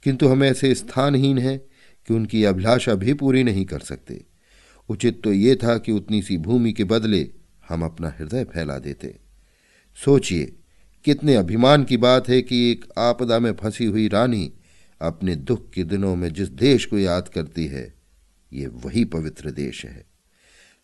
किंतु 0.04 0.28
हम 0.28 0.44
ऐसे 0.44 0.76
स्थानहीन 0.76 1.38
हैं 1.38 1.60
कि 2.08 2.14
उनकी 2.14 2.44
अभिलाषा 2.44 2.94
भी 2.94 3.14
पूरी 3.14 3.44
नहीं 3.44 3.66
कर 3.66 3.80
सकते। 3.80 4.26
उचित 4.90 5.24
तो 5.24 5.34
ये 5.34 5.56
था 5.56 5.78
कि 5.78 5.92
उतनी 5.92 6.22
सी 6.22 6.38
भूमि 6.38 6.74
के 6.74 6.84
बदले 6.84 7.30
हम 7.70 7.86
अपना 7.86 8.16
हृदय 8.20 8.44
फैला 8.44 8.80
देते। 8.80 9.16
सोचिए, 10.06 10.56
कितने 11.06 11.36
अभिमान 11.36 11.84
की 11.84 11.98
बात 11.98 12.30
है 12.30 12.42
कि 12.42 12.72
एक 12.72 12.86
आपदा 12.98 13.40
में 13.40 13.54
फंसी 13.54 13.86
हुई 13.86 14.08
रानी 14.08 14.54
अपने 15.02 15.36
दुख 15.36 15.70
के 15.70 15.84
दिनों 15.84 16.16
में 16.16 16.34
जिस 16.34 16.50
देश 16.50 16.86
को 16.86 17.00
याद 17.00 17.28
करती 17.28 17.66
है, 17.66 17.94
ये 18.54 18.68
वही 18.68 19.06
पवित्र 19.06 19.52
देश 19.52 19.86
है। 19.86 20.11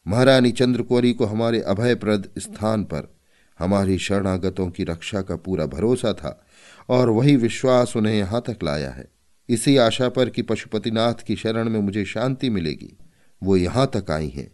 महारानी 0.07 0.51
चंद्रकौरी 0.51 1.13
को 1.13 1.25
हमारे 1.25 1.61
अभयप्रद 1.61 2.29
स्थान 2.37 2.83
पर, 2.83 3.15
हमारी 3.59 3.97
शरणागतों 3.97 4.69
की 4.69 4.83
रक्षा 4.83 5.21
का 5.21 5.35
पूरा 5.35 5.65
भरोसा 5.65 6.13
था, 6.13 6.45
और 6.89 7.09
वही 7.09 7.35
विश्वास 7.35 7.97
उन्हें 7.97 8.15
यहाँ 8.15 8.43
तक 8.47 8.57
लाया 8.63 8.89
है। 8.89 9.05
इसी 9.49 9.77
आशा 9.77 10.09
पर 10.09 10.29
कि 10.29 10.41
पशुपतिनाथ 10.41 11.13
की 11.13 11.35
शरण 11.35 11.69
में 11.69 11.79
मुझे 11.79 12.05
शांति 12.05 12.49
मिलेगी। 12.49 12.97
वो 13.43 13.57
यहाँ 13.57 13.91
तक 13.95 14.11
आई 14.11 14.29
हैं। 14.29 14.51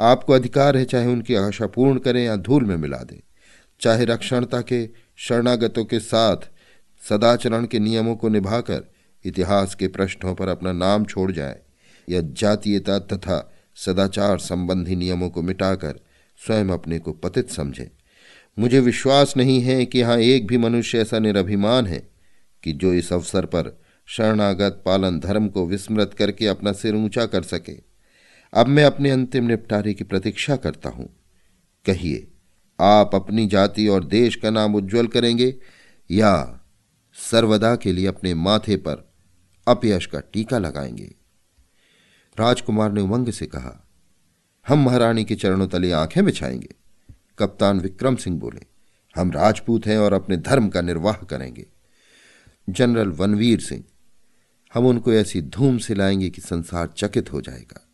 आपको 0.00 0.32
अधिकार 0.32 0.76
है 0.76 0.84
चाहे 0.84 1.06
उनकी 1.06 1.34
आशा 1.34 1.66
पूर्ण 1.66 1.98
करें 1.98 2.24
या 2.24 2.36
धूल 2.36 2.64
में 2.64 2.76
मिला 2.76 2.96
दें। 2.96 3.20
चाहे 3.80 4.04
रक्षणता 4.04 4.60
के, 4.60 4.88
शरणागतों 5.16 5.84
के 5.84 5.98
साथ, 5.98 6.36
सदाचरण 7.08 7.66
के 7.66 7.78
नियमों 7.78 8.16
को 8.16 8.28
निभाकर 8.28 8.92
इतिहास 9.24 9.74
के 9.74 9.88
पृष्ठों 9.88 10.34
पर 10.34 10.48
अपना 10.48 10.72
नाम 10.72 11.04
छोड़ 11.04 11.32
जाए, 11.32 11.58
या 12.08 12.20
जातीयता 12.20 12.98
तथा 12.98 13.54
सदाचार 13.86 14.38
संबंधी 14.38 14.96
नियमों 14.96 15.30
को 15.30 15.42
मिटाकर 15.42 16.00
स्वयं 16.46 16.68
अपने 16.68 16.98
को 16.98 17.12
पतित 17.12 17.50
समझे। 17.50 17.90
मुझे 18.58 18.80
विश्वास 18.80 19.36
नहीं 19.36 19.60
है 19.60 19.86
कि 19.86 19.98
यहाँ 19.98 20.18
एक 20.18 20.46
भी 20.46 20.58
मनुष्य 20.58 20.98
ऐसा 20.98 21.18
निरभिमान 21.18 21.86
है 21.86 22.10
कि 22.62 22.72
जो 22.72 22.92
इस 22.92 23.12
अवसर 23.12 23.46
पर 23.46 23.80
शरणागत 24.06 24.82
पालन 24.86 25.20
धर्म 25.20 25.48
को 25.48 25.66
विस्मृत 25.66 26.14
करके 26.18 26.46
अपना 26.46 26.72
सिर 26.72 26.94
ऊँचा 26.94 27.26
कर 27.26 27.42
सके। 27.42 27.80
अब 28.54 28.66
मैं 28.66 28.84
अपने 28.84 29.10
अंतिम 29.10 29.44
निपटारे 29.44 29.94
की 29.94 30.04
प्रतीक्षा 30.04 30.56
करता 30.56 30.88
हूँ। 30.88 31.16
कहिए, 31.86 32.28
आप 32.80 33.10
अपनी 33.14 33.46
जाति 33.46 33.88
और 33.88 34.04
देश 34.04 34.36
का 34.36 34.50
नाम 34.50 34.74
उज्जवल 34.74 35.06
करेंगे 35.06 35.54
या 36.10 36.60
सर्वदा 37.30 37.76
के 37.76 37.92
लिए 37.92 38.06
अपने 38.06 38.34
माथे 38.34 38.76
पर 38.76 39.12
अपयश 39.68 40.06
का 40.06 40.20
टीका 40.20 40.58
लगाएँगे? 40.58 41.17
राजकुमार 42.38 42.92
ने 42.92 43.00
उमंग 43.00 43.30
से 43.30 43.46
कहा, 43.46 43.88
हम 44.68 44.78
महारानी 44.78 45.24
के 45.24 45.34
चरणों 45.34 45.66
तले 45.66 45.92
आँखें 45.92 46.24
बिछाएँगे। 46.24 46.74
कप्तान 47.38 47.80
विक्रम 47.80 48.16
सिंह 48.16 48.38
बोले, 48.38 48.60
हम 49.16 49.30
राजपूत 49.32 49.86
हैं 49.86 49.98
और 49.98 50.12
अपने 50.12 50.36
धर्म 50.36 50.68
का 50.68 50.80
निर्वाह 50.80 51.16
करेंगे। 51.24 51.66
जनरल 52.70 53.08
वनवीर 53.08 53.60
सिंह, 53.60 53.84
हम 54.74 54.86
उनको 54.86 55.12
ऐसी 55.12 55.42
धूम 55.42 55.78
से 55.78 55.94
लाएँगे 55.94 56.30
कि 56.30 56.40
संसार 56.40 56.86
चकित 56.96 57.32
हो 57.32 57.40
जाएगा। 57.40 57.84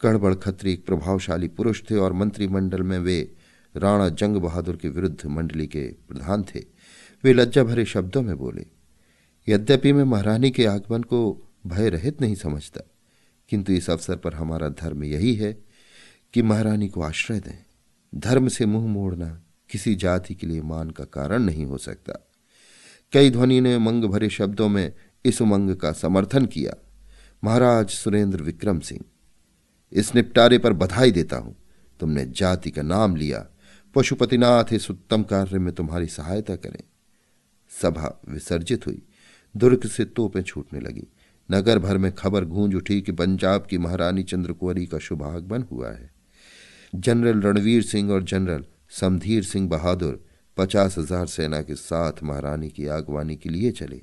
कड़बड़ 0.00 0.34
खत्री 0.34 0.72
एक 0.72 0.86
प्रभावशाली 0.86 1.48
पुरुष 1.48 1.82
थे 1.90 1.96
और 1.96 2.12
मंत्रिमंडल 2.12 2.82
में 2.82 2.98
वे 2.98 3.34
राणा 3.76 4.08
जंग 4.08 4.36
बहादुर 4.36 4.76
के 4.76 4.88
विरुद्ध 4.88 5.26
मंडली 5.26 5.66
के 5.66 5.86
प्रधान 6.08 6.44
थे। 6.44 6.64
वे 7.24 7.32
लज्जा 7.32 7.64
भरे 7.64 7.84
शब्दों 7.84 8.22
में 8.22 8.36
बोले, 8.38 8.66
यद्यपि 9.48 9.92
मैं 9.92 10.04
महारानी 10.04 10.50
के 10.50 10.66
आगमन 10.66 11.02
को 11.02 11.50
भय 11.66 11.88
रहित 11.88 12.20
नहीं 12.20 12.34
समझता 12.34 12.80
किंतु 13.50 13.72
इस 13.72 13.90
अवसर 13.90 14.16
पर 14.16 14.34
हमारा 14.34 14.68
धर्म 14.68 15.04
यही 15.04 15.34
है 15.34 15.52
कि 16.34 16.42
महारानी 16.42 16.88
को 16.88 17.02
आश्रय 17.02 17.40
दें। 17.40 17.64
धर्म 18.14 18.48
से 18.48 18.66
मुँह 18.66 18.86
मोड़ना 18.86 19.42
किसी 19.70 19.94
जाति 19.94 20.34
के 20.34 20.46
लिए 20.46 20.62
मान 20.62 20.90
का 20.90 21.04
कारण 21.04 21.42
नहीं 21.42 21.64
हो 21.64 21.78
सकता। 21.78 22.30
कई 23.12 23.30
ध्वनि 23.30 23.60
ने 23.60 23.78
मंग 23.78 24.04
भरे 24.04 24.28
शब्दों 24.28 24.68
में 24.68 24.92
इस 25.24 25.42
उमंग 25.42 25.76
का 25.76 25.92
समर्थन 25.92 26.46
किया। 26.46 26.74
महाराज 27.44 27.90
सुरेंद्र 27.90 28.42
विक्रम 28.42 28.80
सिंह, 28.80 29.00
इस 29.92 30.14
निपटारे 30.14 30.58
पर 30.58 30.72
बधाई 30.72 31.10
देता 31.10 31.36
हूँ। 31.36 31.56
तुमने 32.00 32.24
जाति 32.26 32.70
का 32.70 32.82
नाम 32.82 33.16
लिया। 33.16 33.46
पशुपतिनाथ, 33.94 34.72
इस 34.72 34.90
उत्तम 34.90 35.22
कार्य 35.22 35.58
में 35.58 35.74
तुम्हारी 35.74 36.06
सहायता 36.06 36.56
करें। 36.56 36.82
सभा 37.70 38.20
विसर्जित 38.28 38.86
हुई। 38.86 39.02
दुर्ग 39.56 39.86
से 39.86 40.04
तोपें 40.04 40.42
छूटने 40.42 40.80
लगी। 40.80 41.06
नगर 41.50 41.78
भर 41.78 41.98
में 41.98 42.10
खबर 42.14 42.44
गूंज 42.44 42.74
उठी 42.74 43.00
कि 43.00 43.12
पंजाब 43.12 43.66
की 43.70 43.78
महारानी 43.78 44.22
चंद्रकुंवरी 44.22 44.86
का 44.86 44.98
शुभागमन 44.98 45.64
हुआ 45.70 45.90
है। 45.90 46.10
जनरल 46.92 47.40
रणवीर 47.40 47.82
सिंह 47.82 48.12
और 48.12 48.22
जनरल 48.22 48.64
समधीर 48.90 49.42
सिंह 49.42 49.68
बहादुर 49.68 50.24
पचास 50.56 50.98
हज़ार 50.98 51.26
सेना 51.26 51.60
के 51.62 51.74
साथ 51.74 52.22
महारानी 52.22 52.68
की 52.68 52.86
आगवानी 52.88 53.36
के 53.36 53.48
लिए 53.48 53.70
चले। 53.72 54.00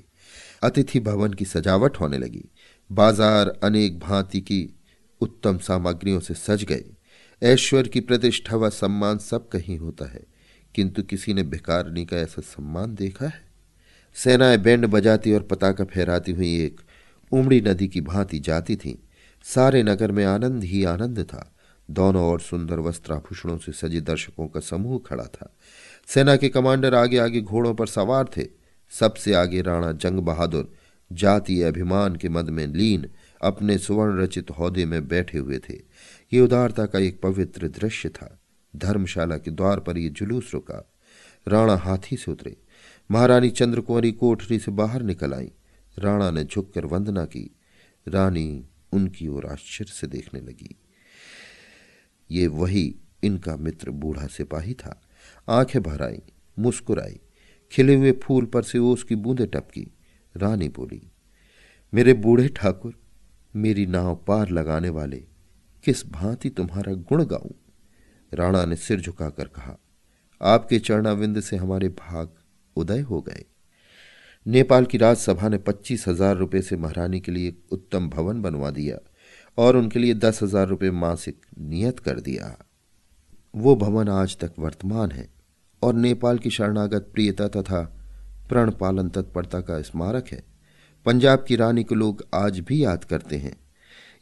अतिथि 0.62 1.00
भवन 1.00 1.32
की 1.32 1.44
सजावट 1.44 2.00
होने 2.00 2.18
लगी। 2.18 2.44
बाज़ार 2.90 3.48
अनेक 3.62 3.98
भांति 3.98 4.40
की 4.40 4.68
उत्तम 5.20 5.58
सामग्रियों 5.58 6.20
से 6.20 6.34
सज 6.34 6.64
गए। 6.64 6.84
ऐश्वर्य 7.42 7.88
की 7.88 8.00
प्रतिष्ठा 8.00 8.56
व 8.56 8.70
सम्मान 8.70 9.18
सब 9.18 9.48
कहीं 9.48 9.78
होता 9.78 10.10
है, 10.10 10.22
किंतु 10.74 11.02
किसी 11.02 11.34
ने 11.34 11.42
भिकारनी 11.44 12.04
का 12.04 12.16
ऐसा 12.16 12.42
सम्मान 12.42 12.94
देखा 12.94 13.26
है? 13.26 13.40
सेनाएँ 14.16 14.58
बैंड 14.58 14.86
बजाती 14.86 15.32
और 15.32 15.42
पताका 15.42 15.84
फहराती 15.84 16.32
हुई 16.32 16.54
एक 16.64 16.80
उमड़ी 17.32 17.60
नदी 17.60 17.88
की 17.88 18.00
भांति 18.00 18.38
जाती 18.38 18.76
थीं। 18.76 18.94
सारे 19.42 19.82
नगर 19.82 20.12
में 20.12 20.24
आनंद 20.24 20.64
ही 20.64 20.84
आनंद 20.84 21.22
था। 21.22 21.54
दोनों 21.90 22.24
ओर 22.24 22.40
सुंदर 22.40 22.78
वस्त्राभूषणों 22.78 23.58
से 23.58 23.72
सजे 23.72 24.00
दर्शकों 24.00 24.48
का 24.48 24.60
समूह 24.60 25.00
खड़ा 25.06 25.24
था। 25.24 25.56
सेना 26.06 26.36
के 26.36 26.48
कमांडर 26.48 26.94
आगे 26.94 27.18
आगे 27.18 27.40
घोड़ों 27.40 27.74
पर 27.74 27.86
सवार 27.86 28.30
थे। 28.36 28.46
सबसे 28.90 29.34
आगे 29.34 29.62
राणा 29.62 29.92
जंग 29.92 30.18
बहादुर 30.18 30.72
जातीय 31.12 31.64
अभिमान 31.64 32.16
के 32.16 32.28
मद 32.28 32.50
में 32.50 32.66
लीन, 32.66 33.08
अपने 33.42 33.78
सुवर्ण 33.78 34.22
रचित 34.22 34.50
हौदे 34.50 34.84
में 34.84 35.08
बैठे 35.08 35.38
हुए 35.38 35.58
थे। 35.58 35.74
ये 36.32 36.40
उदारता 36.40 36.86
का 36.86 36.98
एक 36.98 37.22
पवित्र 37.22 37.68
दृश्य 37.68 38.08
था। 38.08 38.40
धर्मशाला 38.76 39.36
के 39.36 39.50
द्वार 39.50 39.80
पर 39.80 39.98
यह 39.98 40.10
जुलूस 40.10 40.50
रुका। 40.54 40.92
राणा 41.48 41.76
हाथी 41.76 42.16
से 42.16 42.32
उतरे। 42.32 42.56
महारानी 43.10 43.50
चंद्रकुंवरी 43.50 44.12
कोठरी 44.12 44.58
से 44.58 44.70
बाहर 44.70 45.02
निकल 45.02 45.34
आई। 45.34 45.52
राणा 45.98 46.30
ने 46.30 46.44
झुककर 46.44 46.84
वंदना 46.84 47.24
की। 47.24 47.50
रानी 48.08 48.64
उनकी 48.92 49.28
ओर 49.28 49.46
आश्चर्य 49.46 49.92
से 49.92 50.06
देखने 50.06 50.40
लगी। 50.40 50.74
ये 52.30 52.46
वही 52.46 52.94
इनका 53.22 53.56
मित्र 53.56 53.90
बूढ़ा 53.90 54.26
सिपाही 54.26 54.74
था। 54.74 55.02
आँखें 55.48 55.82
भर 55.82 56.02
आई 56.02 56.22
मुस्कुराई, 56.58 57.20
खिले 57.72 57.94
हुए 57.94 58.12
फूल 58.12 58.46
पर 58.46 58.62
से 58.62 58.78
ओस 58.78 59.02
की 59.02 59.16
बूंदे 59.16 59.46
टपकी। 59.46 59.86
रानी 60.36 60.68
बोली, 60.68 61.02
मेरे 61.94 62.14
बूढ़े 62.14 62.48
ठाकुर, 62.48 63.00
मेरी 63.56 63.86
नाव 63.86 64.24
पार 64.28 64.48
लगाने 64.48 64.88
वाले, 64.88 65.24
किस 65.84 66.06
भांति 66.06 66.50
तुम्हारा 66.50 66.92
गुण 66.92 67.24
गाऊं? 67.24 67.52
राणा 68.34 68.64
ने 68.64 68.76
सिर 68.76 69.00
झुकाकर 69.00 69.44
कहा, 69.44 69.76
आपके 70.42 70.78
चरणाविंद 70.78 71.40
से 71.40 71.56
हमारे 71.56 71.88
भाग 71.88 72.30
उदय 72.76 73.00
हो 73.00 73.20
गए। 73.22 73.44
नेपाल 74.48 74.84
की 74.84 74.98
राजसभा 74.98 75.48
ने 75.48 75.58
पच्चीस 75.58 76.04
हज़ार 76.08 76.36
रुपये 76.36 76.60
से 76.62 76.76
महारानी 76.76 77.18
के 77.20 77.32
लिए 77.32 77.52
उत्तम 77.72 78.08
भवन 78.10 78.40
बनवा 78.42 78.70
दिया 78.70 78.96
और 79.58 79.76
उनके 79.76 79.98
लिए 79.98 80.14
दस 80.14 80.42
हज़ार 80.42 80.66
रुपये 80.68 80.90
मासिक 80.90 81.40
नियत 81.58 81.98
कर 81.98 82.20
दिया। 82.20 82.64
वो 83.54 83.76
भवन 83.76 84.08
आज 84.08 84.36
तक 84.38 84.52
वर्तमान 84.58 85.10
है 85.10 85.28
और 85.82 85.94
नेपाल 85.94 86.38
की 86.38 86.50
शरणागत 86.50 87.10
प्रियता 87.14 87.48
तथा 87.48 87.82
प्रण 88.48 88.70
पालन 88.70 89.08
तत्परता 89.08 89.60
का 89.60 89.80
स्मारक 89.82 90.28
है। 90.28 90.42
पंजाब 91.06 91.44
की 91.48 91.56
रानी 91.56 91.84
को 91.84 91.94
लोग 91.94 92.26
आज 92.34 92.60
भी 92.60 92.84
याद 92.84 93.04
करते 93.04 93.36
हैं। 93.36 93.56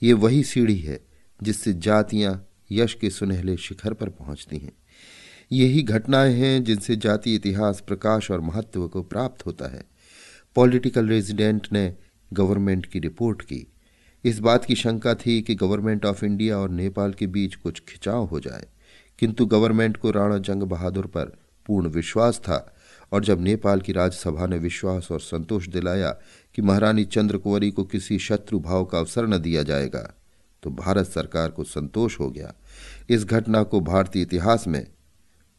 ये 0.02 0.12
वही 0.12 0.42
सीढ़ी 0.44 0.78
है 0.78 1.00
जिससे 1.40 1.72
जातियाँ 1.72 2.46
यश 2.72 2.94
के 2.94 3.10
सुनहले 3.10 3.56
शिखर 3.56 3.92
पर 3.92 4.08
पहुँचती 4.08 4.58
हैं। 4.58 4.72
यही 5.52 5.82
घटनाएँ 5.82 6.34
हैं 6.34 6.64
जिनसे 6.64 6.96
जाति 6.96 7.34
इतिहास 7.34 7.80
प्रकाश 7.80 8.30
और 8.30 8.40
महत्व 8.40 8.88
को 8.88 9.02
प्राप्त 9.02 9.46
होता 9.46 9.68
है। 9.68 9.95
पॉलिटिकल 10.56 11.08
रेजिडेंट 11.08 11.68
ने 11.72 11.96
गवर्नमेंट 12.32 12.86
की 12.86 12.98
रिपोर्ट 12.98 13.42
की। 13.42 13.72
इस 14.24 14.38
बात 14.38 14.64
की 14.64 14.74
शंका 14.74 15.14
थी 15.14 15.42
कि 15.42 15.54
गवर्नमेंट 15.54 16.04
ऑफ़ 16.04 16.24
इंडिया 16.24 16.58
और 16.58 16.70
नेपाल 16.70 17.12
के 17.12 17.26
बीच 17.26 17.54
कुछ 17.54 17.80
खिंचाव 17.88 18.24
हो 18.24 18.40
जाए। 18.40 18.66
किंतु 19.18 19.46
गवर्नमेंट 19.46 19.96
को 19.96 20.10
राणा 20.10 20.38
जंग 20.38 20.62
बहादुर 20.62 21.06
पर 21.06 21.24
पूर्ण 21.66 21.88
विश्वास 21.88 22.38
था 22.38 22.76
और 23.12 23.24
जब 23.24 23.40
नेपाल 23.40 23.80
की 23.80 23.92
राज्यसभा 23.92 24.46
ने 24.46 24.58
विश्वास 24.58 25.08
और 25.12 25.20
संतोष 25.20 25.68
दिलाया 25.68 26.10
कि 26.54 26.62
महारानी 26.62 27.04
चंद्र 27.04 27.38
कुंवरी 27.38 27.70
को 27.70 27.84
किसी 27.84 28.18
शत्रु 28.18 28.60
भाव 28.60 28.84
का 28.84 28.98
अवसर 28.98 29.26
न 29.26 29.38
दिया 29.38 29.62
जाएगा 29.62 30.14
तो 30.62 30.70
भारत 30.70 31.06
सरकार 31.06 31.50
को 31.50 31.64
संतोष 31.64 32.20
हो 32.20 32.30
गया। 32.30 32.54
इस 33.10 33.24
घटना 33.24 33.62
को 33.62 33.80
भारतीय 33.80 34.22
इतिहास 34.22 34.68
में, 34.68 34.86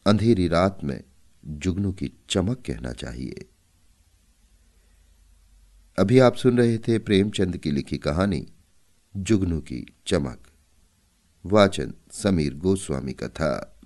अंधेरी 0.06 0.48
रात 0.48 0.78
में 0.84 1.04
जुगनू 1.46 1.92
की 1.92 2.12
चमक 2.30 2.62
कहना 2.66 2.92
चाहिए। 2.92 3.48
अभी 5.98 6.18
आप 6.18 6.34
सुन 6.34 6.58
रहे 6.58 6.78
थे 6.78 6.98
प्रेमचंद 6.98 7.56
की 7.56 7.70
लिखी 7.70 7.98
कहानी, 7.98 8.46
जुगनू 9.16 9.60
की 9.60 9.94
चमक। 10.06 10.38
वाचन 11.46 11.92
समीर 12.12 12.54
गोस्वामी 12.54 13.12
का 13.12 13.28
था। 13.28 13.77